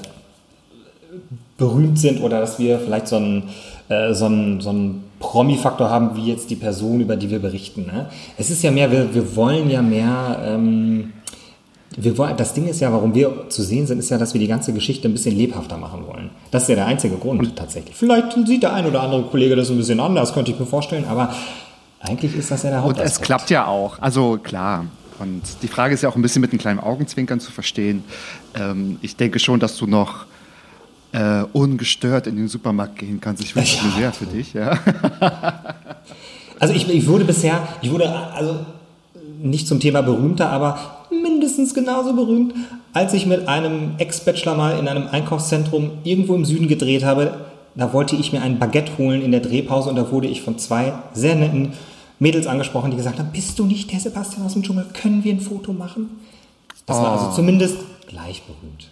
[1.56, 3.44] berühmt sind oder dass wir vielleicht so einen,
[3.88, 7.86] äh, so einen, so einen Promi-Faktor haben, wie jetzt die Person, über die wir berichten.
[7.86, 8.06] Ne?
[8.36, 11.12] Es ist ja mehr, wir, wir wollen ja mehr, ähm,
[11.96, 14.40] wir wollen, das Ding ist ja, warum wir zu sehen sind, ist ja, dass wir
[14.40, 16.30] die ganze Geschichte ein bisschen lebhafter machen wollen.
[16.50, 17.94] Das ist ja der einzige Grund tatsächlich.
[17.94, 21.04] Vielleicht sieht der ein oder andere Kollege das ein bisschen anders, könnte ich mir vorstellen,
[21.08, 21.32] aber
[22.04, 23.12] eigentlich ist das ja der Und Hauptaspekt.
[23.12, 23.98] es klappt ja auch.
[24.00, 24.86] Also klar.
[25.18, 28.04] Und die Frage ist ja auch ein bisschen mit einem kleinen Augenzwinkern zu verstehen.
[28.54, 30.26] Ähm, ich denke schon, dass du noch
[31.12, 33.42] äh, ungestört in den Supermarkt gehen kannst.
[33.42, 34.52] Ich wünsche mir sehr für dich.
[34.54, 34.78] Ja.
[36.60, 38.60] Also ich, ich wurde bisher, ich wurde also
[39.42, 40.78] nicht zum Thema berühmter, aber
[41.10, 42.54] mindestens genauso berühmt,
[42.92, 47.34] als ich mit einem Ex-Bachelor mal in einem Einkaufszentrum irgendwo im Süden gedreht habe.
[47.74, 50.58] Da wollte ich mir ein Baguette holen in der Drehpause und da wurde ich von
[50.58, 51.72] zwei sehr netten
[52.18, 54.86] Mädels angesprochen, die gesagt haben, bist du nicht der Sebastian aus dem Dschungel?
[54.92, 56.10] Können wir ein Foto machen?
[56.86, 58.90] Das war also zumindest gleich berühmt.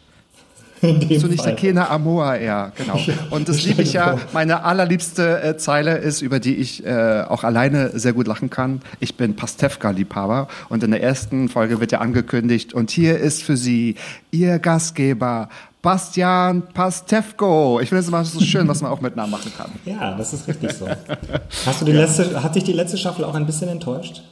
[0.83, 1.57] Dem so nicht der Fall.
[1.57, 2.99] Kena Amoa, ja, genau.
[3.31, 4.19] Und das liebe ich ja.
[4.33, 8.81] Meine allerliebste äh, Zeile ist, über die ich äh, auch alleine sehr gut lachen kann.
[8.99, 13.57] Ich bin Pastewka-Liebhaber und in der ersten Folge wird ja angekündigt und hier ist für
[13.57, 13.95] Sie
[14.33, 15.49] Ihr Gastgeber
[15.83, 17.81] Bastian Pastewko.
[17.81, 19.73] Ich finde es immer so schön, was man auch mit Namen machen kann.
[19.85, 20.87] Ja, das ist richtig so.
[21.67, 24.23] Hast du die letzte, hat dich die letzte Staffel auch ein bisschen enttäuscht?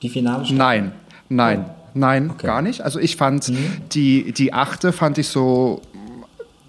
[0.00, 0.56] Die finale Staffel?
[0.56, 0.92] Nein,
[1.28, 2.46] nein, nein, Okay.
[2.46, 2.80] gar nicht.
[2.80, 3.52] Also ich fand
[3.92, 5.82] die, die achte fand ich so,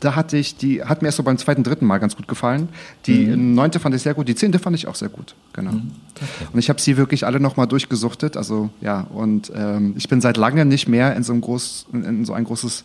[0.02, 2.68] da hatte ich, die hat mir erst so beim zweiten, dritten Mal ganz gut gefallen.
[3.06, 5.72] Die neunte fand ich sehr gut, die zehnte fand ich auch sehr gut, genau.
[5.72, 10.36] Und ich habe sie wirklich alle nochmal durchgesuchtet, also ja, und ähm, ich bin seit
[10.36, 12.84] langem nicht mehr in so, einem groß, in, in so ein großes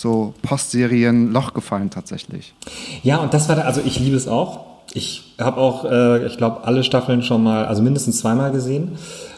[0.00, 2.54] so Postserien-Loch gefallen tatsächlich.
[3.02, 4.60] Ja, und das war da, also ich liebe es auch.
[4.92, 8.92] Ich habe auch, äh, ich glaube, alle Staffeln schon mal, also mindestens zweimal gesehen,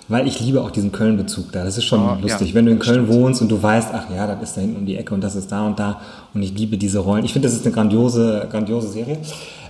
[0.09, 1.63] weil ich liebe auch diesen Köln-Bezug da.
[1.65, 3.13] Das ist schon Ja, lustig, ja, wenn du in Köln stimmt.
[3.21, 5.35] wohnst und du weißt, ach ja, das ist da hinten um die Ecke und das
[5.37, 6.01] ist da und da.
[6.33, 7.25] Und ich liebe diese Rollen.
[7.25, 9.19] Ich finde, das ist eine grandiose, grandiose Serie.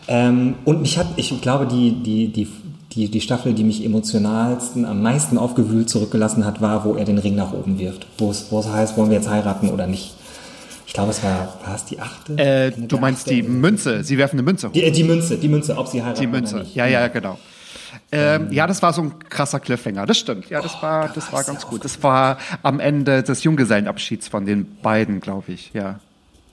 [0.08, 2.48] Ähm, und mich hat, ich glaube, die, die, die,
[2.92, 7.18] die, die Staffel, die mich emotionalsten, am meisten aufgewühlt zurückgelassen hat, war, wo er den
[7.18, 8.06] Ring nach oben wirft.
[8.18, 10.14] Wo es, wo es heißt, wollen wir jetzt heiraten oder nicht.
[10.92, 12.36] Ich glaube, es war, war es die achte?
[12.36, 13.34] Äh, du meinst achte?
[13.34, 14.72] die Münze, sie werfen eine Münze hoch.
[14.74, 16.74] Die, äh, die Münze, die Münze, ob sie heiraten Die oder Münze, nicht.
[16.74, 17.38] ja, ja, genau.
[18.12, 20.50] Ähm, ja, das war so ein krasser Cliffhanger, das stimmt.
[20.50, 21.82] Ja, das war, das war ganz gut.
[21.82, 25.70] Das war am Ende des Junggesellenabschieds von den beiden, glaube ich.
[25.72, 25.98] Ja,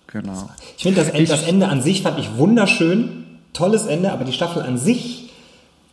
[0.07, 0.49] genau.
[0.77, 4.31] Ich finde das, Ende- das Ende an sich fand ich wunderschön, tolles Ende, aber die
[4.31, 5.33] Staffel an sich,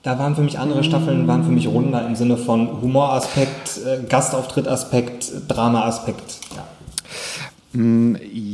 [0.04, 4.04] da waren für mich andere Staffeln, waren für mich runder im Sinne von Humoraspekt, äh,
[4.08, 6.38] Gastauftrittaspekt, Dramaaspekt.
[6.54, 6.64] Ja.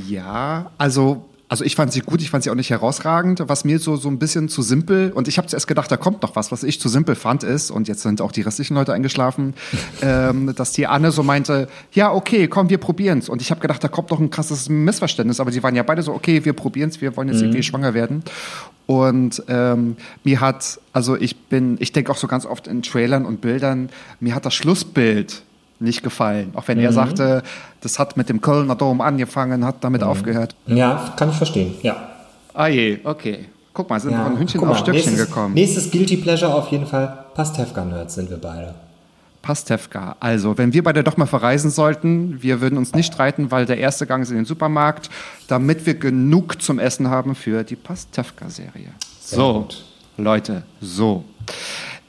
[0.09, 3.43] Ja, also, also ich fand sie gut, ich fand sie auch nicht herausragend.
[3.47, 6.23] Was mir so, so ein bisschen zu simpel, und ich habe zuerst gedacht, da kommt
[6.23, 8.93] noch was, was ich zu simpel fand, ist, und jetzt sind auch die restlichen Leute
[8.93, 9.55] eingeschlafen,
[10.03, 13.29] ähm, dass die Anne so meinte, ja, okay, komm, wir probieren's.
[13.29, 16.03] Und ich habe gedacht, da kommt noch ein krasses Missverständnis, aber die waren ja beide
[16.03, 18.23] so, okay, wir probieren's, wir wollen jetzt irgendwie schwanger werden.
[18.87, 23.25] Und ähm, mir hat, also ich bin, ich denke auch so ganz oft in Trailern
[23.25, 25.43] und Bildern, mir hat das Schlussbild
[25.83, 26.53] nicht gefallen.
[26.55, 27.43] Auch wenn er sagte,
[27.81, 30.55] das hat mit dem Kölner Dom angefangen, hat damit aufgehört.
[30.67, 31.97] ja, kann ich verstehen, ja.
[32.55, 33.47] Ah je, okay.
[33.75, 34.25] Guck mal, sind ja.
[34.25, 35.55] von Hühnchen Guck auf mal, Stöckchen nächstes, gekommen.
[35.55, 37.25] Nächstes Guilty Pleasure auf jeden Fall.
[37.35, 38.75] Pastewka-Nerds sind wir beide.
[39.41, 40.17] Pastewka.
[40.21, 43.79] Also, wenn wir beide doch mal verreisen sollten, wir würden uns nicht streiten, weil der
[43.79, 45.11] erste Gang ist in den Supermarkt,
[45.49, 48.93] damit wir genug zum Essen haben für die Pastewka-Serie.
[49.21, 49.85] So, gut.
[50.17, 51.25] Leute, so.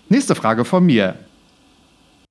[0.09, 1.15] Nächste Frage von mir.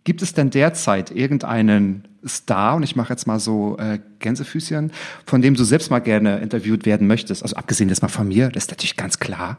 [0.05, 4.93] Gibt es denn derzeit irgendeinen Star, und ich mache jetzt mal so äh, Gänsefüßchen,
[5.27, 7.43] von dem du selbst mal gerne interviewt werden möchtest?
[7.43, 9.59] Also abgesehen jetzt mal von mir, das ist natürlich ganz klar.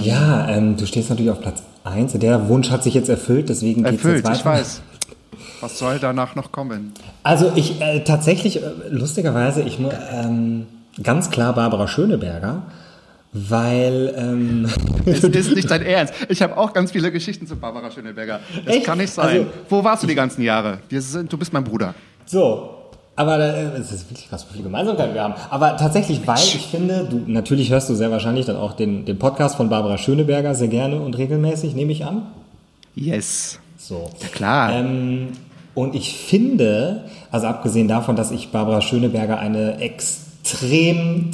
[0.00, 2.12] Ja, ähm, du stehst natürlich auf Platz 1.
[2.14, 4.60] Der Wunsch hat sich jetzt erfüllt, deswegen geht's Erfüllt, jetzt ich weiter.
[4.60, 4.82] weiß.
[5.60, 6.92] Was soll danach noch kommen?
[7.22, 9.78] Also ich äh, tatsächlich, äh, lustigerweise, ich
[10.12, 10.66] ähm,
[11.02, 12.62] ganz klar Barbara Schöneberger,
[13.32, 14.66] weil ähm,
[15.06, 16.14] Es ist nicht dein Ernst.
[16.28, 18.40] Ich habe auch ganz viele Geschichten zu Barbara Schöneberger.
[18.64, 18.86] Das Echt?
[18.86, 19.26] kann nicht sein.
[19.40, 20.78] Also- Wo warst du die ganzen Jahre?
[20.90, 21.94] Sind, du bist mein Bruder.
[22.26, 22.76] so.
[23.16, 25.34] Aber äh, es ist wirklich krass, wie viele Gemeinsamkeiten wir haben.
[25.50, 29.18] Aber tatsächlich, weil ich finde, du natürlich hörst du sehr wahrscheinlich dann auch den, den
[29.18, 32.22] Podcast von Barbara Schöneberger sehr gerne und regelmäßig, nehme ich an.
[32.94, 33.58] Yes.
[33.76, 34.08] So.
[34.22, 34.72] Ja, klar.
[34.72, 35.28] Ähm,
[35.74, 41.32] und ich finde, also abgesehen davon, dass ich Barbara Schöneberger eine extrem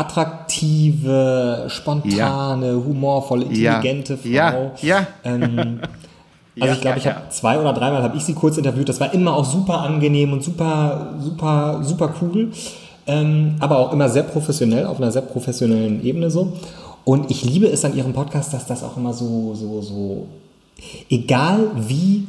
[0.00, 3.76] attraktive, spontane, humorvolle, Ja.
[3.76, 4.28] intelligente Frau.
[4.30, 5.06] Ja, ja.
[5.24, 5.80] Ähm,
[6.58, 8.88] also Ja, ich glaube, ja, ich habe zwei oder dreimal habe ich sie kurz interviewt.
[8.88, 12.48] Das war immer auch super angenehm und super, super, super cool.
[13.06, 16.52] Ähm, aber auch immer sehr professionell, auf einer sehr professionellen Ebene so.
[17.04, 20.26] Und ich liebe es an ihrem Podcast, dass das auch immer so, so, so,
[21.08, 22.26] egal wie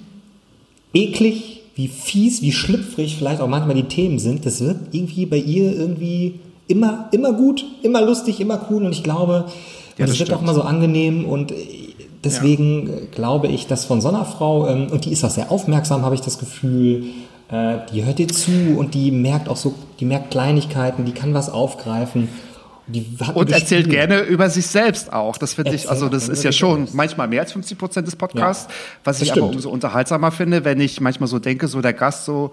[0.93, 5.37] eklig, wie fies, wie schlüpfrig vielleicht auch manchmal die Themen sind, das wird irgendwie bei
[5.37, 8.85] ihr irgendwie immer, immer gut, immer lustig, immer cool.
[8.85, 9.45] Und ich glaube,
[9.97, 11.55] Ja, das, das wird auch immer so angenehm und äh,
[12.23, 15.51] deswegen äh, glaube ich, dass von so einer Frau, ähm, und die ist auch sehr
[15.51, 17.03] aufmerksam, habe ich das Gefühl,
[17.49, 21.33] äh, die hört dir zu und die merkt auch so, die merkt Kleinigkeiten, die kann
[21.33, 22.29] was aufgreifen.
[23.35, 25.37] Und erzählt gerne über sich selbst auch.
[25.37, 28.67] Das finde ich, also das ist ja schon manchmal mehr als 50 Prozent des Podcasts,
[29.03, 29.55] was das ich aber stimmt.
[29.55, 32.51] umso unterhaltsamer finde, wenn ich manchmal so denke, so der Gast so,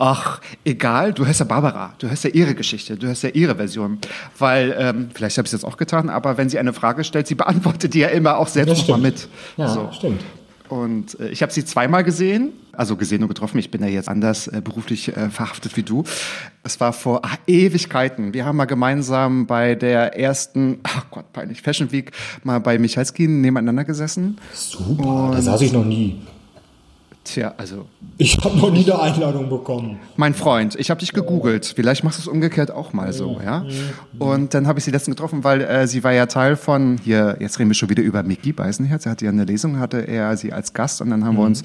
[0.00, 3.56] ach, egal, du hörst ja Barbara, du hörst ja ihre Geschichte, du hörst ja ihre
[3.56, 3.98] Version.
[4.38, 7.26] Weil, ähm, vielleicht habe ich es jetzt auch getan, aber wenn sie eine Frage stellt,
[7.26, 9.28] sie beantwortet die ja immer auch selbst nochmal mit.
[9.56, 9.90] Ja, so.
[9.92, 10.22] stimmt.
[10.70, 13.58] Und äh, ich habe sie zweimal gesehen, also gesehen und getroffen.
[13.58, 16.04] Ich bin ja jetzt anders äh, beruflich äh, verhaftet wie du.
[16.62, 18.32] Es war vor ah, Ewigkeiten.
[18.32, 22.12] Wir haben mal gemeinsam bei der ersten, ach Gott, peinlich, Fashion Week
[22.44, 24.38] mal bei Michalski nebeneinander gesessen.
[24.54, 26.20] Super, da saß ich noch nie.
[27.24, 29.98] Tja, also Ich habe noch nie eine Einladung bekommen.
[30.16, 31.72] Mein Freund, ich habe dich gegoogelt.
[31.76, 33.64] Vielleicht machst du es umgekehrt auch mal so, ja?
[34.18, 37.36] Und dann habe ich sie letztens getroffen, weil äh, sie war ja Teil von, hier,
[37.38, 39.04] jetzt reden wir schon wieder über Mickey Beisenherz.
[39.04, 41.62] Er hatte ja eine Lesung, hatte er sie als Gast und dann haben wir uns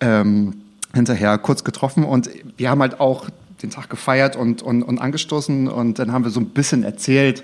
[0.00, 0.54] ähm,
[0.94, 3.28] hinterher kurz getroffen und wir haben halt auch
[3.62, 7.42] den Tag gefeiert und, und, und angestoßen und dann haben wir so ein bisschen erzählt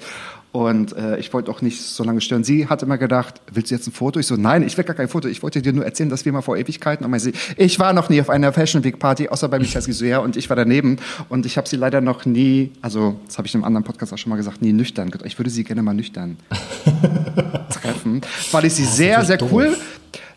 [0.59, 2.43] und äh, ich wollte auch nicht so lange stören.
[2.43, 4.19] Sie hat immer gedacht, willst du jetzt ein Foto?
[4.19, 5.29] Ich so, nein, ich will gar kein Foto.
[5.29, 7.07] Ich wollte dir nur erzählen, dass wir mal vor Ewigkeiten.
[7.07, 10.21] Und sie, ich war noch nie auf einer Fashion Week Party, außer bei Michael Gisuer
[10.21, 10.97] und ich war daneben.
[11.29, 14.13] Und ich habe sie leider noch nie, also das habe ich in einem anderen Podcast
[14.13, 15.13] auch schon mal gesagt, nie nüchtern.
[15.23, 16.37] Ich würde sie gerne mal nüchtern
[17.71, 19.77] treffen, weil ich sie sehr, sehr cool,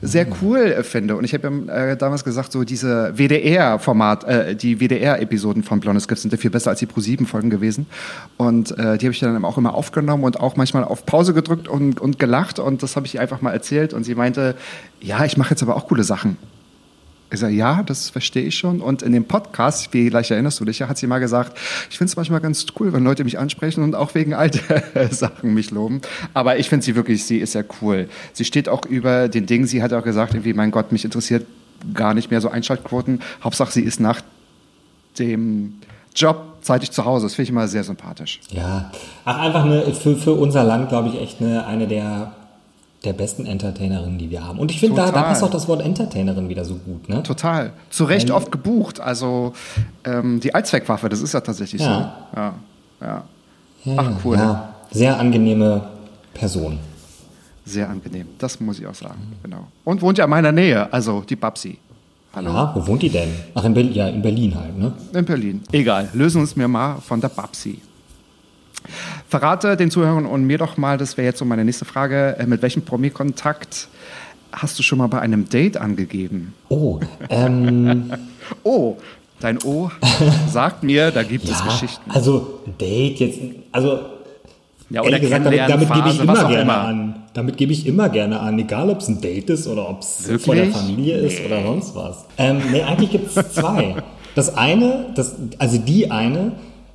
[0.02, 1.16] sehr cool äh, finde.
[1.16, 6.08] Und ich habe ja äh, damals gesagt, so diese WDR-Format, äh, die WDR-Episoden von Blondes
[6.08, 7.86] Gift sind ja viel besser als die Pro-7-Folgen gewesen.
[8.38, 11.68] Und äh, die habe ich dann auch immer aufgenommen und auch manchmal auf Pause gedrückt
[11.68, 12.60] und, und gelacht.
[12.60, 13.94] Und das habe ich ihr einfach mal erzählt.
[13.94, 14.56] Und sie meinte,
[15.00, 16.38] ja, ich mache jetzt aber auch coole Sachen.
[17.32, 18.82] Ich sage, ja, das verstehe ich schon.
[18.82, 21.58] Und in dem Podcast, vielleicht erinnerst du dich ja, hat sie mal gesagt,
[21.90, 25.54] ich finde es manchmal ganz cool, wenn Leute mich ansprechen und auch wegen alter Sachen
[25.54, 26.02] mich loben.
[26.34, 28.10] Aber ich finde sie wirklich, sie ist ja cool.
[28.34, 29.66] Sie steht auch über den Dingen.
[29.66, 31.46] Sie hat auch gesagt, irgendwie, mein Gott, mich interessiert
[31.94, 33.22] gar nicht mehr so Einschaltquoten.
[33.44, 34.22] Hauptsache, sie ist nach
[35.18, 35.76] dem
[36.16, 37.26] Job zeitig zu Hause.
[37.26, 38.40] Das finde ich immer sehr sympathisch.
[38.50, 38.92] Ja,
[39.26, 42.34] ach, einfach eine, für, für unser Land, glaube ich, echt eine, eine der,
[43.04, 44.60] der besten Entertainerinnen, die wir haben.
[44.60, 47.10] Und ich finde, da, da passt auch das Wort Entertainerin wieder so gut.
[47.10, 47.24] Ne?
[47.24, 47.74] Total.
[47.90, 49.00] Zu Recht oft gebucht.
[49.00, 49.54] Also
[50.04, 52.14] ähm, die Allzweckwaffe, das ist ja tatsächlich Ja.
[52.34, 52.40] so.
[52.40, 52.54] Ja.
[53.02, 53.24] ja.
[53.84, 54.36] Ja, Ach, cool.
[54.38, 55.90] Ja, sehr angenehme
[56.36, 56.78] Person.
[57.66, 58.28] Sehr angenehm.
[58.38, 59.34] Das muss ich auch sagen.
[59.42, 59.68] Genau.
[59.84, 61.80] Und wohnt ja in meiner Nähe, also die Babsi.
[62.36, 62.52] Hallo.
[62.54, 63.30] Ja, wo wohnt die denn?
[63.56, 64.94] Ach, in, Berlin, ja, in Berlin halt, ne?
[65.14, 65.62] In Berlin.
[65.72, 66.10] Egal.
[66.14, 67.80] Lösen uns mir mal von der Babsi.
[69.30, 72.46] Verrate den Zuhörern und mir doch mal, das wäre jetzt so meine nächste Frage, äh,
[72.46, 73.88] mit welchem Promi-Kontakt
[74.52, 76.54] hast du schon mal bei einem Date angegeben?
[76.70, 78.12] Oh, ähm,
[78.64, 78.98] Oh,
[79.40, 79.90] dein O
[80.50, 82.12] sagt mir, da gibt es ja, Geschichten.
[82.12, 83.40] also Date jetzt,
[83.72, 84.00] also
[84.90, 86.78] Ja, ehrlich gesagt, damit, damit gebe ich immer gerne immer.
[86.82, 87.16] an.
[87.34, 90.30] Damit gebe ich immer gerne an, egal ob es ein Date ist oder ob es
[90.44, 90.68] vor der?
[90.68, 92.26] Familie ist oder sonst was.
[92.38, 93.96] Ähm, nee, eigentlich gibt es zwei.
[94.34, 96.54] Das eine, das, also die eine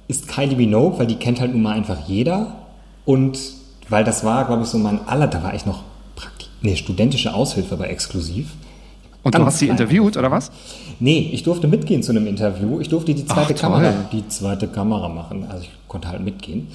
[0.09, 2.57] ist Kylie Minogue, weil die kennt halt nun mal einfach jeder.
[3.05, 3.39] Und
[3.89, 5.83] weil das war, glaube ich, so mein aller, da war ich noch
[6.15, 8.49] Praktik nee, studentische Aushilfe bei Exklusiv.
[9.23, 10.53] Und du Ganz hast sie interviewt, oder was?
[11.01, 12.81] Nee, ich durfte mitgehen zu einem Interview.
[12.81, 15.47] Ich durfte die zweite Ach, Kamera, die zweite Kamera machen.
[15.49, 16.69] Also ich konnte halt mitgehen.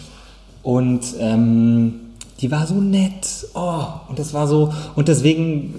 [0.61, 1.93] Und ähm,
[2.41, 3.47] die war so nett.
[3.53, 4.73] Oh, und das war so.
[4.95, 5.75] Und deswegen,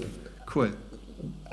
[0.53, 0.71] Cool.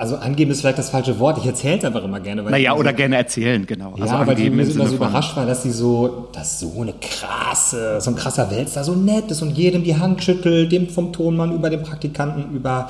[0.01, 1.37] Also angeben ist vielleicht das falsche Wort.
[1.37, 2.43] Ich erzähle es einfach immer gerne.
[2.43, 3.93] Weil Naja, ich oder so, gerne erzählen, genau.
[3.97, 6.59] ja, weil die angeben mir im so immer so überrascht war, dass sie so, dass
[6.59, 10.71] so eine krasse, so ein krasser Wälzer so nett ist und jedem die Hand schüttelt,
[10.71, 12.89] dem vom Tonmann über den Praktikanten, über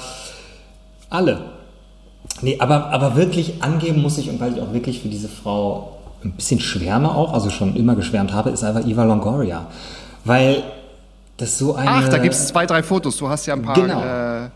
[1.10, 1.40] alle.
[2.42, 5.98] Nee, aber, aber wirklich angeben muss ich, und weil ich auch wirklich für diese Frau
[6.24, 9.68] ein bisschen schwärme auch, also schon immer geschwärmt habe, ist einfach Eva Longoria.
[10.24, 10.64] Weil
[11.36, 11.90] das so eine...
[11.90, 13.18] Ach, da gibt es zwei, drei Fotos.
[13.18, 14.02] Du hast ja ein paar Genau.
[14.02, 14.50] äh,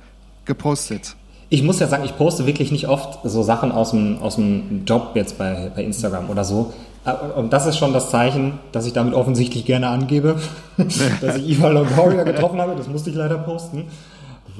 [0.45, 1.17] gepostet.
[1.49, 4.83] Ich muss ja sagen, ich poste wirklich nicht oft so Sachen aus dem, aus dem
[4.85, 6.73] Job jetzt bei, bei Instagram oder so.
[7.05, 10.37] Äh, Und das ist schon das Zeichen, dass ich damit offensichtlich gerne angebe,
[10.77, 12.75] dass ich Eva Longoria getroffen habe.
[12.75, 13.85] Das musste ich leider posten.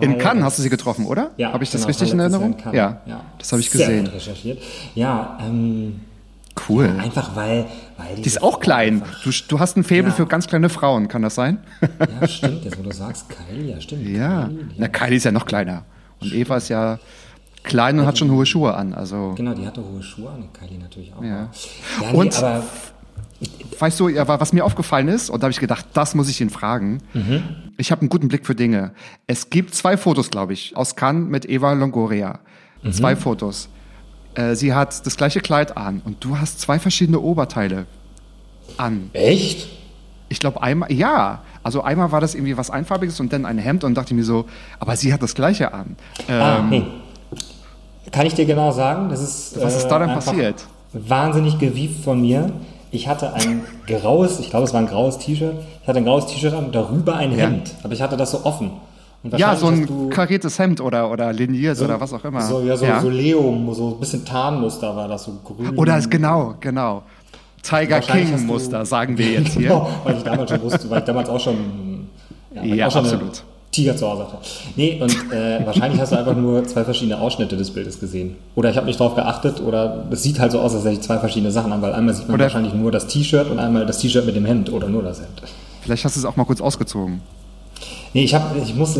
[0.01, 1.31] In Cannes hast du sie getroffen, oder?
[1.37, 2.51] Ja, Habe ich das genau, richtig in Erinnerung?
[2.53, 2.75] In Cannes.
[2.77, 3.01] Ja,
[3.39, 4.05] das habe ich Sehr gesehen.
[4.05, 4.59] gut recherchiert.
[4.93, 6.01] Ja, ähm,
[6.69, 6.89] Cool.
[7.01, 7.65] einfach weil,
[7.97, 9.01] weil Die ist auch klein.
[9.23, 10.15] Du, du hast ein Faible Ja.
[10.15, 11.59] für ganz kleine Frauen, kann das sein?
[12.21, 14.07] Ja, stimmt, jetzt wo du sagst, Kylie, ja, stimmt.
[14.07, 14.45] ja.
[14.47, 15.83] Kylie, Na, Kylie ist ja noch kleiner.
[16.25, 16.99] Und Eva ist ja
[17.63, 18.93] klein und hat schon hohe Schuhe an.
[18.93, 21.23] Also, Genau, die hatte hohe Schuhe an, Kylie natürlich auch.
[21.23, 21.29] Ja.
[21.29, 22.63] ja nee, Und- aber
[23.79, 26.49] weißt du, was mir aufgefallen ist, und da habe ich gedacht, das muss ich ihn
[26.49, 26.99] fragen.
[27.13, 27.43] Mhm.
[27.77, 28.91] Ich habe einen guten Blick für Dinge.
[29.27, 32.39] Es gibt zwei Fotos, glaube ich, aus Cannes mit Eva Longoria.
[32.83, 32.93] Mhm.
[32.93, 33.67] Zwei Fotos.
[34.35, 37.85] Äh, sie hat das gleiche Kleid an und du hast zwei verschiedene Oberteile
[38.77, 39.09] an.
[39.13, 39.67] echt?
[40.29, 41.43] Ich glaube einmal, ja.
[41.65, 44.45] Also einmal war das irgendwie was Einfarbiges und dann ein Hemd und dachte mir so,
[44.79, 45.95] aber sie hat das gleiche an.
[46.29, 46.83] Ah, Ähm, nee.
[48.11, 49.59] Kann ich dir genau sagen, das ist.
[49.59, 50.63] Was ist da denn einfach passiert?
[50.93, 52.51] Wahnsinnig gewieft von mir.
[52.91, 55.55] Ich hatte ein graues, ich glaube, es war ein graues T-Shirt.
[55.81, 57.45] Ich hatte ein graues T-Shirt an und darüber ein Ja.
[57.45, 57.73] Hemd.
[57.81, 58.69] Aber ich hatte das so offen.
[59.35, 62.41] Ja, so ein kariertes Hemd oder, oder liniert oder was auch immer.
[62.41, 65.75] So, ja, so, so Leum, so ein bisschen Tarnmuster war das, so grün.
[65.75, 67.01] Oder ist genau, genau.
[67.67, 69.69] Tiger Wahrscheinlich hast King du- Muster, sagen wir jetzt hier.
[69.69, 71.55] Genau, weil ich damals schon wusste, weil ich damals auch schon,
[72.53, 73.43] ja, Ja, auch schon absolut.
[73.71, 74.37] Tiger zu Hause hatte.
[74.77, 78.37] Nee, und äh, wahrscheinlich hast du einfach nur zwei verschiedene Ausschnitte des Bildes gesehen.
[78.55, 81.01] Oder ich habe nicht drauf geachtet, oder es sieht halt so aus, als hätte ich
[81.01, 83.85] zwei verschiedene Sachen an, weil einmal sieht man Oder- wahrscheinlich nur das T-Shirt und einmal
[83.85, 85.41] das T-Shirt mit dem Hemd oder nur das Hemd.
[85.81, 87.21] Vielleicht hast du es auch mal kurz ausgezogen.
[88.13, 88.93] Nee, ich, hab, ich muss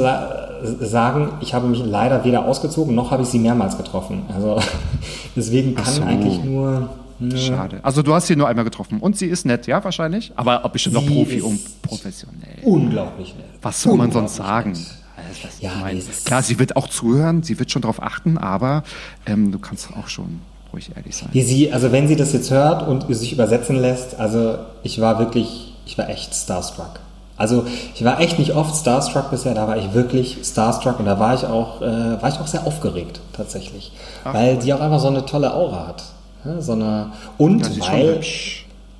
[0.81, 4.23] sagen, ich habe mich leider weder ausgezogen, noch habe ich sie mehrmals getroffen.
[4.33, 4.59] Also
[5.37, 6.01] deswegen kann so.
[6.03, 6.89] eigentlich nur...
[7.19, 7.79] ne, Schade.
[7.83, 10.31] Also du hast sie nur einmal getroffen und sie ist nett, ja, wahrscheinlich?
[10.35, 12.59] Aber bestimmt noch Profi und professionell.
[12.63, 13.45] Unglaublich nett.
[13.61, 14.71] Was soll man sonst sagen?
[14.71, 14.79] nett.
[15.17, 15.89] Also, was Ja,
[16.25, 18.83] klar, sie wird auch zuhören, sie wird schon darauf achten, aber
[19.25, 20.41] ähm, du kannst auch schon
[20.73, 21.29] ruhig ehrlich sein.
[21.31, 25.19] Wie sie, also wenn sie das jetzt hört und sich übersetzen lässt, also ich war
[25.19, 26.99] wirklich, ich war echt starstruck.
[27.37, 31.19] Also ich war echt nicht oft starstruck bisher, da war ich wirklich starstruck und da
[31.19, 33.91] war ich auch, äh, war ich auch sehr aufgeregt tatsächlich,
[34.23, 36.03] weil die auch einfach so eine tolle Aura hat,
[36.45, 38.21] ja, so eine und Ja, weil.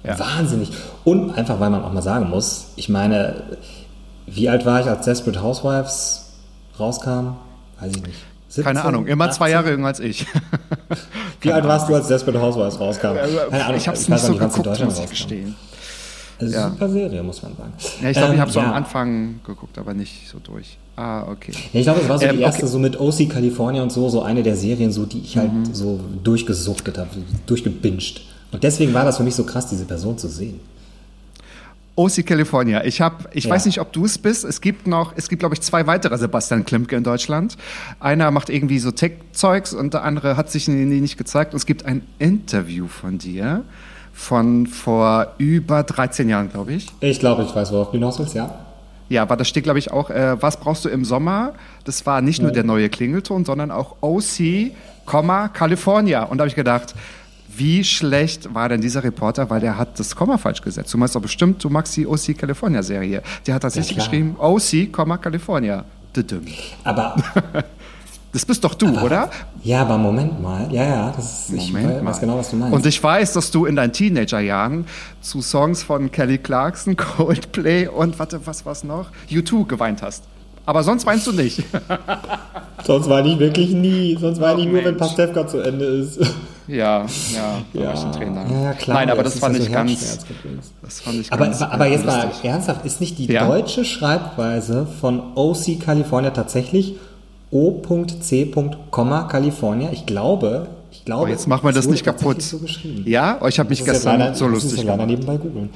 [0.03, 0.19] Ja.
[0.19, 0.71] wahnsinnig
[1.03, 3.43] und einfach weil man auch mal sagen muss, ich meine,
[4.27, 6.33] wie alt war ich als Desperate Housewives
[6.79, 7.37] rauskam?
[7.79, 8.19] Weiß ich nicht.
[8.63, 9.51] Keine 17, Ahnung, immer zwei 18?
[9.51, 10.25] Jahre jünger als ich.
[11.41, 13.15] Wie alt warst du, als Desperate Housewives rauskam?
[13.49, 15.55] Keine Ahnung, ich habe es nicht so geguckt, Deutschland muss ich gestehen.
[16.39, 16.69] Ist Ja.
[16.69, 17.73] super Serie, muss man sagen.
[18.01, 18.65] Ja, ich glaube, ich Ähm, habe so ja.
[18.67, 20.77] am Anfang geguckt, aber nicht so durch.
[20.97, 21.51] Ah, okay.
[21.73, 22.71] Ja, ich glaube, es war so Ähm, die erste, okay.
[22.71, 25.73] so mit OC California und so, so eine der Serien, so, die ich halt Mhm.
[25.73, 27.09] so durchgesuchtet habe,
[27.45, 28.21] durchgebinged.
[28.51, 30.59] Und deswegen war das für mich so krass, diese Person zu sehen.
[31.97, 32.83] OC California.
[32.83, 33.51] Ich habe, ich Ja.
[33.51, 34.43] weiß nicht, ob du es bist.
[34.43, 37.55] Es gibt noch, es gibt glaube ich zwei weitere Sebastian Klimke in Deutschland.
[38.01, 41.53] Einer macht irgendwie so Tech-Zeugs und der andere hat sich nie nicht gezeigt.
[41.53, 43.63] Und es gibt ein Interview von dir
[44.15, 46.87] von vor über 13 Jahren, glaube ich.
[47.01, 48.49] Ich glaube, ich weiß, worauf du hinaus willst, ja.
[49.09, 51.53] Ja, aber da steht glaube ich auch, äh, was brauchst du im Sommer?
[51.83, 54.71] Das war nicht nur der neue Klingelton, sondern auch OC,
[55.05, 56.23] California.
[56.23, 56.95] Und da habe ich gedacht,
[57.57, 60.93] wie schlecht war denn dieser Reporter, weil der hat das Komma falsch gesetzt.
[60.93, 63.21] Du meinst doch bestimmt, du magst die OC California Serie.
[63.45, 64.07] Der hat tatsächlich klar.
[64.07, 65.85] geschrieben, OC, California.
[66.83, 67.15] Aber,
[68.35, 69.29] Das bist doch du, oder?
[69.63, 70.67] ja, aber Moment mal.
[70.69, 72.19] Ja, ja, das ist, ich Moment weiß mal.
[72.19, 72.75] genau, was du meinst.
[72.75, 74.83] Und ich weiß, dass du in deinen Teenagerjahren
[75.21, 79.07] zu Songs von Kelly Clarkson, Coldplay und warte, was war's noch?
[79.31, 80.23] U2 geweint hast.
[80.65, 81.63] Aber sonst weinst du nicht.
[82.83, 84.17] sonst weine ich wirklich nie.
[84.19, 84.97] Sonst weine ich nur, wenn Mensch.
[84.97, 86.19] Pastewka zu Ende ist.
[86.67, 87.05] Ja,
[87.73, 88.43] ja, ich Trainer.
[88.51, 88.97] Ja, klar.
[88.97, 90.17] Nein, aber das fand ja so ich ganz,
[90.81, 93.45] das fand ich Aber, ganz aber, aber jetzt mal ernsthaft, ist nicht die Ja.
[93.45, 96.95] deutsche Schreibweise von OC California tatsächlich
[97.51, 98.51] O.C.
[98.91, 99.89] California?
[99.91, 101.23] Ich glaube, ich glaube.
[101.23, 102.41] Oh, jetzt machen wir das wurde nicht kaputt.
[102.41, 103.03] So geschrieben.
[103.07, 105.09] Ja, oh, ich habe mich Das ist gestern leider, so das lustig ist leider gemacht.
[105.09, 105.69] nebenbei googeln.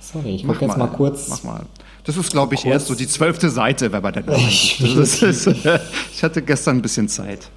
[0.00, 1.28] Sorry, ich Mach gucke jetzt mal, kurz.
[1.28, 1.60] Mach mal.
[2.04, 2.72] Das ist, glaube ich, Kurz.
[2.72, 4.24] erst so die zwölfte Seite, wenn man dann.
[4.36, 5.46] Ich- das ist,
[6.12, 7.48] ich hatte gestern ein bisschen Zeit.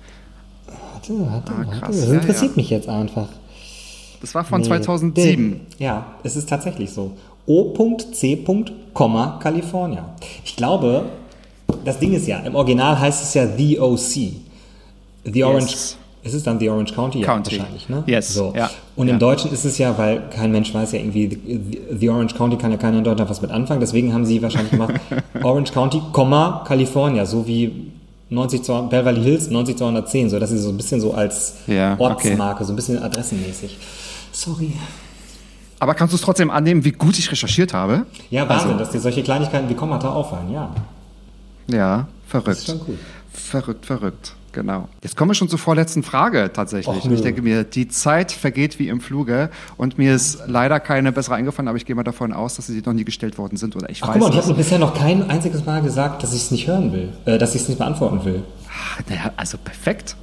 [0.65, 1.79] Warte, warte, Ah, warte.
[1.79, 2.55] krass, Das ja, interessiert ja.
[2.57, 3.27] mich jetzt einfach.
[4.21, 4.67] Das war von Nee.
[4.67, 5.61] 2007.
[5.79, 7.11] Ja, es ist tatsächlich so.
[7.45, 8.43] O.C.
[8.93, 10.09] California.
[10.43, 11.05] Ich glaube,
[11.83, 14.33] das Ding ist ja, im Original heißt es ja The OC.
[15.25, 15.95] The Orange.
[16.23, 17.19] Ist es dann The Orange County?
[17.21, 17.57] Ja, County.
[17.59, 18.03] wahrscheinlich, ne?
[18.05, 18.51] Yes, So.
[18.55, 18.69] ja.
[18.97, 19.13] Und Ja.
[19.13, 22.57] im Deutschen ist es ja, weil kein Mensch weiß ja irgendwie, The, The Orange County
[22.57, 24.95] kann ja keiner in Deutschland was mit anfangen, deswegen haben sie wahrscheinlich gemacht
[25.43, 27.91] Orange County, Komma, California, so wie
[28.29, 32.03] 90 zu, Beverly Hills 90210, so dass sie so ein bisschen so als Ja, okay.
[32.03, 33.77] Ortsmarke, so ein bisschen adressenmäßig.
[34.33, 34.73] Sorry.
[35.79, 38.05] Aber kannst du es trotzdem annehmen, wie gut ich recherchiert habe?
[38.31, 40.71] Ja, Wahnsinn, Also- dass dir solche Kleinigkeiten wie Kommata auffallen, ja.
[41.67, 42.47] Ja, verrückt.
[42.49, 42.97] Das ist schon cool.
[43.33, 44.33] Verrückt, verrückt.
[44.53, 44.87] Genau.
[45.03, 47.05] Jetzt kommen wir schon zur vorletzten Frage tatsächlich.
[47.05, 51.11] Och, ich denke mir, die Zeit vergeht wie im Fluge und mir ist leider keine
[51.11, 53.75] bessere eingefallen, aber ich gehe mal davon aus, dass sie noch nie gestellt worden sind
[53.75, 54.45] oder ich Ach weiß guck mal, ich es.
[54.45, 57.53] habe bisher noch kein einziges Mal gesagt, dass ich es nicht hören will, äh, dass
[57.53, 58.43] ich es nicht beantworten will.
[58.67, 60.15] Ah, Naja, also perfekt.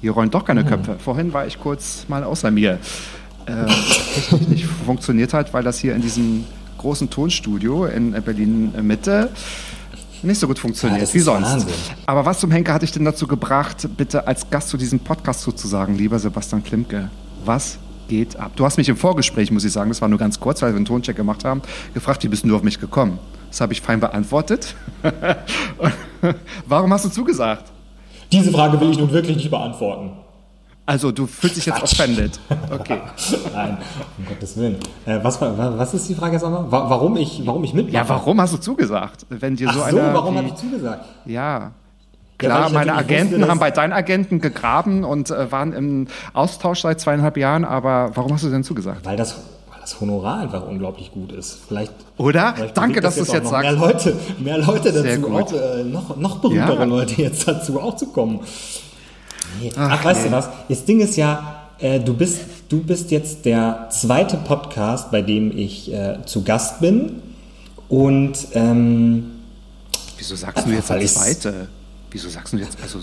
[0.00, 0.96] Hier rollen doch keine Köpfe.
[0.98, 2.78] Vorhin war ich kurz mal außer mir.
[3.46, 3.66] Äh,
[4.48, 6.44] nicht funktioniert hat, weil das hier in diesem
[6.78, 9.30] großen Tonstudio in Berlin Mitte
[10.22, 11.46] nicht so gut funktioniert Ja, wie sonst.
[11.52, 11.74] Wahnsinn.
[12.06, 15.42] Aber was zum Henker hat dich denn dazu gebracht, bitte als Gast zu diesem Podcast
[15.42, 17.10] sozusagen, lieber Sebastian Klimke?
[17.44, 18.52] Was geht ab?
[18.56, 20.76] Du hast mich im Vorgespräch, muss ich sagen, das war nur ganz kurz, weil wir
[20.76, 21.62] einen Toncheck gemacht haben,
[21.94, 23.18] gefragt, wie bist du auf mich gekommen?
[23.50, 24.74] Das habe ich fein beantwortet.
[26.66, 27.72] Warum hast du zugesagt?
[28.32, 30.10] Diese Frage will ich nun wirklich nicht beantworten.
[30.88, 32.38] Also, du fühlst dich jetzt offended.
[32.70, 33.00] Okay.
[33.52, 33.78] Nein,
[34.18, 34.76] um Gottes Willen.
[35.04, 36.70] Äh, was, was ist die Frage jetzt nochmal?
[36.70, 37.94] Wa warum ich, warum ich mitmache?
[37.94, 39.26] Ja, warum hast du zugesagt?
[39.28, 41.04] Wenn dir Ach so, so, einer warum habe ich zugesagt?
[41.24, 41.72] Ja.
[42.38, 46.82] Klar, ich meine Agenten wusste, haben bei deinen Agenten gegraben und äh, waren im Austausch
[46.82, 49.06] seit zweieinhalb Jahren, aber warum hast du denn zugesagt?
[49.06, 49.36] Weil das,
[49.70, 51.58] weil das Honorar einfach unglaublich gut ist.
[51.66, 51.92] Vielleicht.
[52.18, 52.52] Oder?
[52.54, 53.70] vielleicht Danke, dass du es jetzt noch sagst.
[53.70, 56.84] Mehr Leute, mehr Leute dazu, auch, äh, noch, noch berühmtere Ja.
[56.84, 58.40] Leute jetzt dazu auch zu kommen.
[59.60, 59.72] Nee.
[59.76, 60.48] Ach, weißt du was?
[60.68, 65.56] Das Ding ist ja, äh, du, bist, du bist jetzt der zweite Podcast, bei dem
[65.56, 67.22] ich äh, zu Gast bin.
[67.88, 69.30] Und ähm,
[70.18, 71.68] Wieso sagst du jetzt ich's- Zweite?
[72.10, 73.00] Wieso sagst du jetzt, also,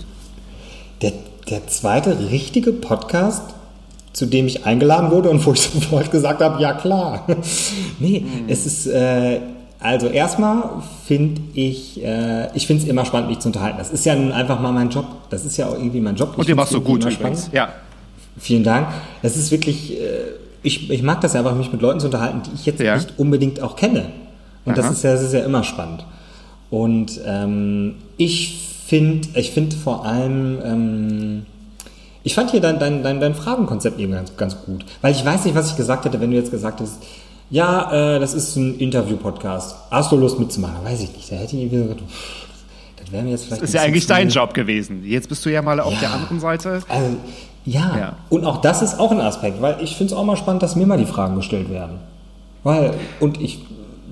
[1.02, 1.12] der,
[1.48, 3.42] der zweite richtige Podcast,
[4.12, 7.26] zu dem ich eingeladen wurde und wo ich sofort gesagt habe, ja klar.
[7.98, 9.40] nee, es ist äh,
[9.84, 10.62] Also erstmal
[11.06, 13.76] finde ich, äh, ich finde es immer spannend, mich zu unterhalten.
[13.76, 15.04] Das ist ja nun einfach mal mein Job.
[15.28, 16.30] Das ist ja auch irgendwie mein Job.
[16.36, 17.14] Und Ich den machst du gut übrigens.
[17.18, 17.50] spannend.
[17.52, 17.68] Ja.
[18.38, 18.88] Vielen Dank.
[19.22, 20.04] Das ist wirklich, äh,
[20.62, 22.94] ich, ich mag das ja einfach, mich mit Leuten zu unterhalten, die ich jetzt Ja.
[22.96, 24.06] nicht unbedingt auch kenne.
[24.64, 26.06] Und das ist, ja, das ist ja immer spannend.
[26.70, 31.46] Und ähm, ich finde, ich finde vor allem, ähm,
[32.22, 34.86] ich fand hier dein, dein, dein, dein Fragenkonzept eben ganz, ganz gut.
[35.02, 37.02] Weil ich weiß nicht, was ich gesagt hätte, wenn du jetzt gesagt hättest,
[37.54, 39.76] ja, äh, das ist ein Interview-Podcast.
[39.90, 40.84] Hast du Lust mitzumachen?
[40.84, 41.30] Weiß ich nicht.
[41.30, 42.46] Da hätte ich irgendwie so gedacht, pff,
[43.00, 45.04] das wäre mir jetzt vielleicht Das ist ja eigentlich dein Job gewesen.
[45.04, 46.00] Jetzt bist du ja mal auf Ja.
[46.00, 46.82] der anderen Seite.
[46.88, 47.16] Also,
[47.64, 47.96] ja.
[47.96, 48.12] Ja.
[48.28, 50.74] und auch das ist auch ein Aspekt, weil ich finde es auch mal spannend, dass
[50.74, 51.98] mir mal die Fragen gestellt werden.
[52.64, 53.60] Weil, und ich,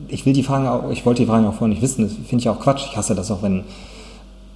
[0.08, 2.42] ich will die Fragen auch, ich wollte die Fragen auch vorher nicht wissen, das finde
[2.42, 2.84] ich auch Quatsch.
[2.90, 3.64] Ich hasse das auch, wenn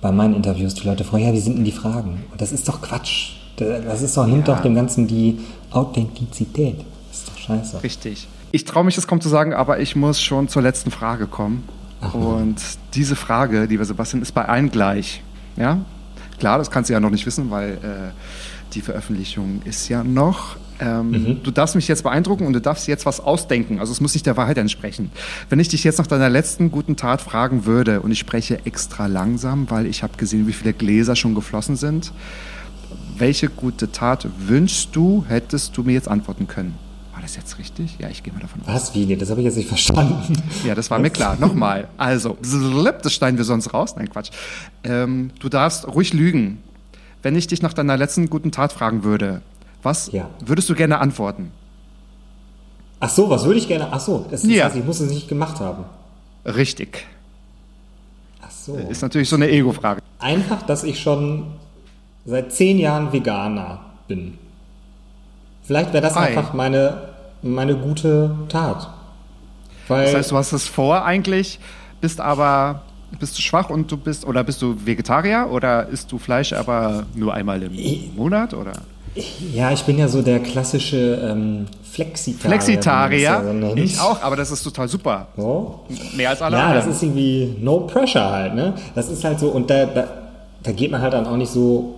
[0.00, 2.24] bei meinen Interviews die Leute fragen, ja, wie sind denn die Fragen?
[2.30, 3.30] Und das ist doch Quatsch.
[3.56, 4.54] Das ist doch, nimmt Ja.
[4.54, 5.38] doch dem Ganzen die
[5.72, 6.76] Authentizität.
[7.10, 7.82] Das ist doch scheiße.
[7.82, 8.28] Richtig.
[8.52, 11.64] Ich traue mich das kaum zu sagen, aber ich muss schon zur letzten Frage kommen.
[12.12, 12.56] Und
[12.94, 15.22] diese Frage, lieber Sebastian, ist bei allen gleich.
[15.56, 15.80] Ja?
[16.38, 18.12] Klar, das kannst du ja noch nicht wissen, weil äh,
[18.74, 20.56] die Veröffentlichung ist ja noch.
[20.78, 23.80] Ähm, Du darfst mich jetzt beeindrucken und du darfst jetzt was ausdenken.
[23.80, 25.10] Also es muss nicht der Wahrheit entsprechen.
[25.48, 29.06] Wenn ich dich jetzt nach deiner letzten guten Tat fragen würde und ich spreche extra
[29.06, 32.12] langsam, weil ich habe gesehen, wie viele Gläser schon geflossen sind.
[33.16, 36.74] Welche gute Tat wünschst du, hättest du mir jetzt antworten können?
[37.26, 37.96] Das jetzt richtig?
[37.98, 38.68] Ja, ich gehe mal davon aus.
[38.68, 39.04] Was, wie?
[39.04, 40.40] Nee, Das habe ich jetzt nicht verstanden.
[40.64, 41.36] Ja, das war mir klar.
[41.40, 41.88] Nochmal.
[41.96, 43.96] Also, das schneiden wir sonst raus.
[43.96, 44.30] Nein, Quatsch.
[44.84, 46.62] Ähm, du darfst ruhig lügen.
[47.22, 49.42] Wenn ich dich nach deiner letzten guten Tat fragen würde,
[49.82, 50.30] was Ja.
[50.38, 51.50] würdest du gerne antworten?
[53.00, 53.88] Ach so, was würde ich gerne?
[53.90, 54.66] Ach so, das Ja.
[54.66, 55.82] heißt, ich muss es nicht gemacht haben.
[56.44, 57.06] Richtig.
[58.40, 58.76] Ach so.
[58.76, 60.00] Ist natürlich so eine Ego-Frage.
[60.20, 61.48] Einfach, dass ich schon
[62.24, 64.38] seit zehn Jahren Veganer bin.
[65.64, 66.28] Vielleicht wäre das Ei.
[66.28, 67.15] einfach meine,
[67.54, 68.90] meine gute Tat.
[69.88, 71.58] Weil, Das heißt, du hast es vor eigentlich,
[72.00, 72.82] bist aber
[73.20, 77.04] bist du schwach und du bist oder bist du Vegetarier oder isst du Fleisch aber
[77.14, 77.72] nur einmal im
[78.16, 78.72] Monat oder?
[79.54, 82.50] ja, ich bin ja so der klassische ähm, Flexitarier.
[82.60, 85.28] Flexitarier, das ja so ich auch, aber das ist total super.
[85.36, 85.80] So.
[86.14, 86.92] Mehr als alle Ja, das anderen.
[86.96, 88.74] ist irgendwie no pressure halt, ne?
[88.94, 90.04] Das ist halt so, und da, da,
[90.62, 91.94] da geht man halt dann auch nicht so,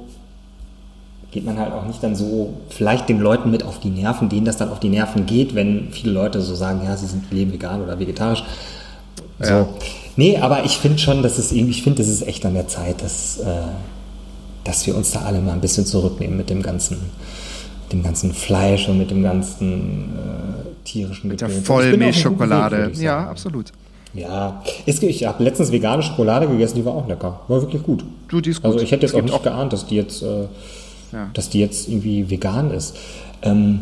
[1.31, 4.47] geht man halt auch nicht dann so vielleicht den Leuten mit auf die Nerven, denen
[4.47, 7.53] das dann auf die Nerven geht, wenn viele Leute so sagen, ja, sie sind leben
[7.53, 8.45] vegan oder vegetarisch.
[9.41, 9.51] So.
[9.51, 9.69] Ja.
[10.17, 12.67] Nee, aber ich finde schon, dass es irgendwie, ich finde, es ist echt an der
[12.67, 13.45] Zeit, dass, äh,
[14.65, 18.33] dass wir uns da alle mal ein bisschen zurücknehmen mit dem ganzen, mit dem ganzen
[18.33, 22.91] Fleisch und mit dem ganzen äh, tierischen Mit der Vollmilchschokolade.
[22.97, 23.73] Ja, absolut.
[24.15, 27.41] Ja, ist, ich habe letztens vegane Schokolade gegessen, die war auch lecker.
[27.47, 28.05] War wirklich gut.
[28.29, 28.73] Du, die ist gut.
[28.73, 30.47] Also ich hätte jetzt auch nicht geahnt, dass die jetzt, äh,
[31.13, 31.31] Ja.
[31.35, 32.97] dass die jetzt irgendwie vegan ist.
[33.43, 33.81] Ähm,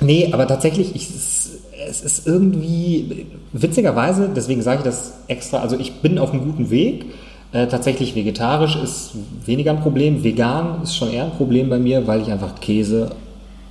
[0.00, 6.00] nee, aber tatsächlich, ich, es, ist irgendwie, witzigerweise, deswegen sage ich das extra, also ich
[6.00, 7.06] bin auf einem guten Weg.
[7.52, 9.12] Äh, tatsächlich vegetarisch ist
[9.44, 10.24] weniger ein Problem.
[10.24, 13.10] Vegan ist schon eher ein Problem bei mir, weil ich einfach Käse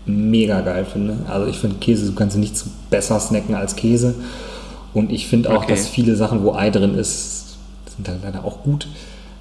[0.06, 1.18] mega geil finde.
[1.28, 4.16] Also ich finde Käse, du kannst nichts besser snacken als Käse.
[4.94, 5.72] Und ich finde auch, Okay.
[5.74, 7.58] dass viele Sachen, wo Ei drin ist,
[7.94, 8.88] sind dann leider auch gut.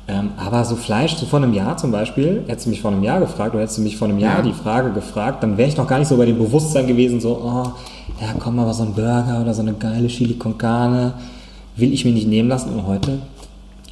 [0.06, 3.02] Ähm, aber so Fleisch, so vor einem Jahr zum Beispiel, hättest du mich vor einem
[3.02, 4.42] Jahr gefragt oder hättest du mich vor einem Jahr Ja.
[4.42, 7.38] die Frage gefragt, dann wäre ich noch gar nicht so bei dem Bewusstsein gewesen, so,
[7.42, 7.72] oh,
[8.20, 11.14] ja komm, aber so ein Burger oder so eine geile Chili con Carne
[11.76, 12.68] will ich mir nicht nehmen lassen.
[12.74, 13.18] Und heute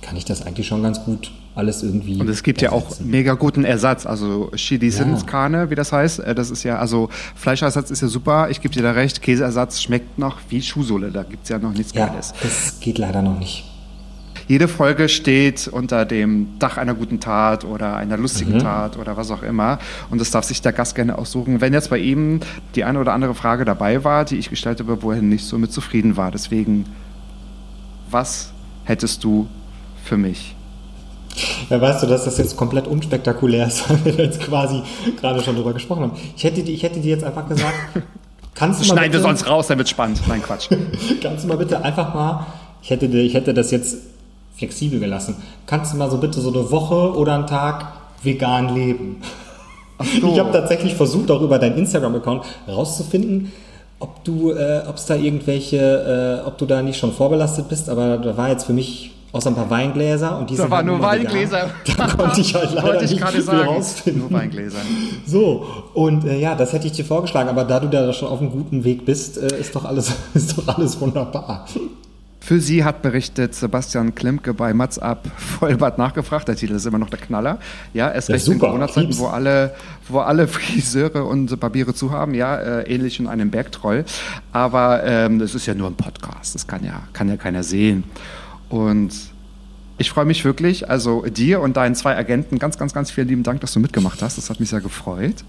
[0.02, 2.20] kann ich das eigentlich schon ganz gut alles irgendwie.
[2.20, 3.10] Und es gibt ja auch ersetzen.
[3.10, 4.04] mega guten Ersatz.
[4.06, 4.92] Also Chili Ja.
[4.92, 6.20] Sins Carne, wie das heißt.
[6.20, 8.48] äh, Das ist ja, also Fleischersatz ist ja super.
[8.50, 9.22] Ich gebe dir da recht.
[9.22, 11.10] Käseersatz schmeckt noch wie Schuhsohle.
[11.10, 12.32] Da gibt es ja noch nichts Ja, Geiles.
[12.42, 13.64] das geht leider noch nicht.
[14.52, 18.22] Jede Folge steht unter dem Dach einer guten Tat oder einer Mhm.
[18.22, 19.78] lustigen Tat oder was auch immer.
[20.10, 21.62] Und das darf sich der Gast gerne aussuchen.
[21.62, 22.40] Wenn jetzt bei ihm
[22.74, 25.56] die eine oder andere Frage dabei war, die ich gestellt habe, wo er nicht so
[25.56, 26.30] mit zufrieden war.
[26.30, 26.84] Deswegen,
[28.10, 28.52] was
[28.84, 29.46] hättest du
[30.04, 30.54] für mich?
[31.70, 34.82] Ja, weißt du, dass das jetzt komplett unspektakulär ist, weil wir jetzt quasi
[35.18, 36.12] gerade schon drüber gesprochen haben.
[36.36, 37.72] Ich hätte, die- ich hätte dir jetzt einfach gesagt,
[38.54, 40.20] kannst du mal Schneiden wir bitte, sonst raus, dann wird spannend.
[40.28, 40.68] Nein, Quatsch.
[41.22, 42.46] kannst du mal bitte einfach mal,
[42.82, 43.96] ich hätte, dir- ich hätte das jetzt
[44.56, 45.36] flexibel gelassen,
[45.66, 47.92] kannst du mal so bitte so eine Woche oder einen Tag
[48.22, 49.22] vegan leben?
[50.20, 50.32] so.
[50.32, 53.52] Ich habe tatsächlich versucht, auch über deinen Instagram-Account rauszufinden,
[53.98, 57.88] ob du, äh, ob es da irgendwelche, äh, ob du da nicht schon vorbelastet bist,
[57.88, 60.86] aber da war jetzt für mich außer ein paar Weingläser und die Da waren halt
[60.86, 61.10] nur vegan.
[61.10, 61.70] Weingläser.
[61.96, 63.68] Da konnte ich halt leider ich nicht viel sagen.
[63.68, 64.22] rausfinden.
[64.22, 64.78] Nur Weingläser.
[65.26, 68.40] So, und äh, ja, das hätte ich dir vorgeschlagen, aber da du da schon auf
[68.40, 71.66] einem guten Weg bist, äh, ist, doch alles, ist doch alles wunderbar.
[72.44, 76.48] Für sie hat berichtet Sebastian Klimke bei Mats Up Vollbart nachgefragt.
[76.48, 77.58] Der Titel ist immer noch der Knaller.
[77.94, 78.66] Ja, erst Ja, recht in super.
[78.66, 79.20] Corona-Zeiten, Lieb's.
[79.20, 79.72] wo alle,
[80.08, 82.34] wo alle Friseure und Barbiere zu haben.
[82.34, 84.04] Ja, äh, ähnlich in einem Bergtroll.
[84.52, 86.56] Aber ähm, das ist ja nur ein Podcast.
[86.56, 88.02] Das kann ja, kann ja keiner sehen.
[88.68, 89.12] Und
[89.98, 93.42] ich freue mich wirklich, also dir und deinen zwei Agenten ganz, ganz, ganz vielen lieben
[93.44, 94.36] Dank, dass du mitgemacht hast.
[94.36, 95.44] Das hat mich sehr gefreut.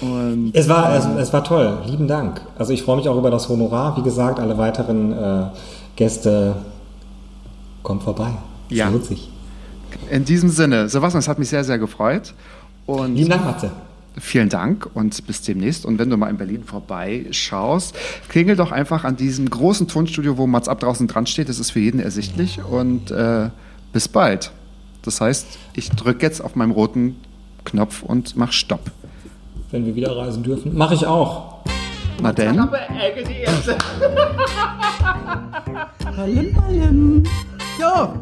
[0.00, 1.78] Und Es war, es, es war toll.
[1.86, 2.40] Lieben Dank.
[2.56, 3.96] Also ich freue mich auch über das Honorar.
[3.96, 5.46] Wie gesagt, alle weiteren äh,
[5.98, 6.54] Gäste
[7.82, 8.30] kommt vorbei.
[8.70, 8.88] Es Ja.
[8.88, 9.28] lohnt sich.
[10.10, 12.34] in diesem Sinne, Sebastian, es hat mich sehr, sehr gefreut.
[12.86, 13.72] Und Lieben Dank, Matze.
[14.20, 15.84] Vielen Dank und bis demnächst.
[15.84, 17.96] Und wenn du mal in Berlin vorbeischaust,
[18.28, 21.48] klingel doch einfach an diesem großen Tonstudio, wo Mats ab draußen dran steht.
[21.48, 22.60] Das ist für jeden ersichtlich.
[22.62, 23.50] Und äh,
[23.92, 24.52] bis bald.
[25.02, 27.16] Das heißt, ich drücke jetzt auf meinem roten
[27.64, 28.90] Knopf und mach Stopp.
[29.72, 30.76] Wenn wir wieder reisen dürfen.
[30.76, 31.58] Mache ich auch.
[32.20, 32.56] Na denn?
[36.16, 37.28] Ballen, ballen.
[37.78, 38.12] Ja.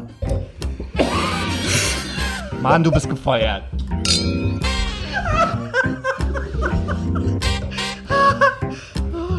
[2.61, 3.63] Mann, du bist gefeuert.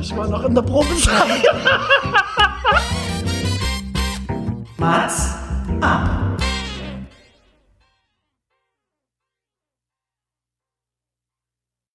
[0.00, 1.44] Ich war noch in der Probezeit.
[4.78, 5.34] Mats
[5.80, 6.37] ab.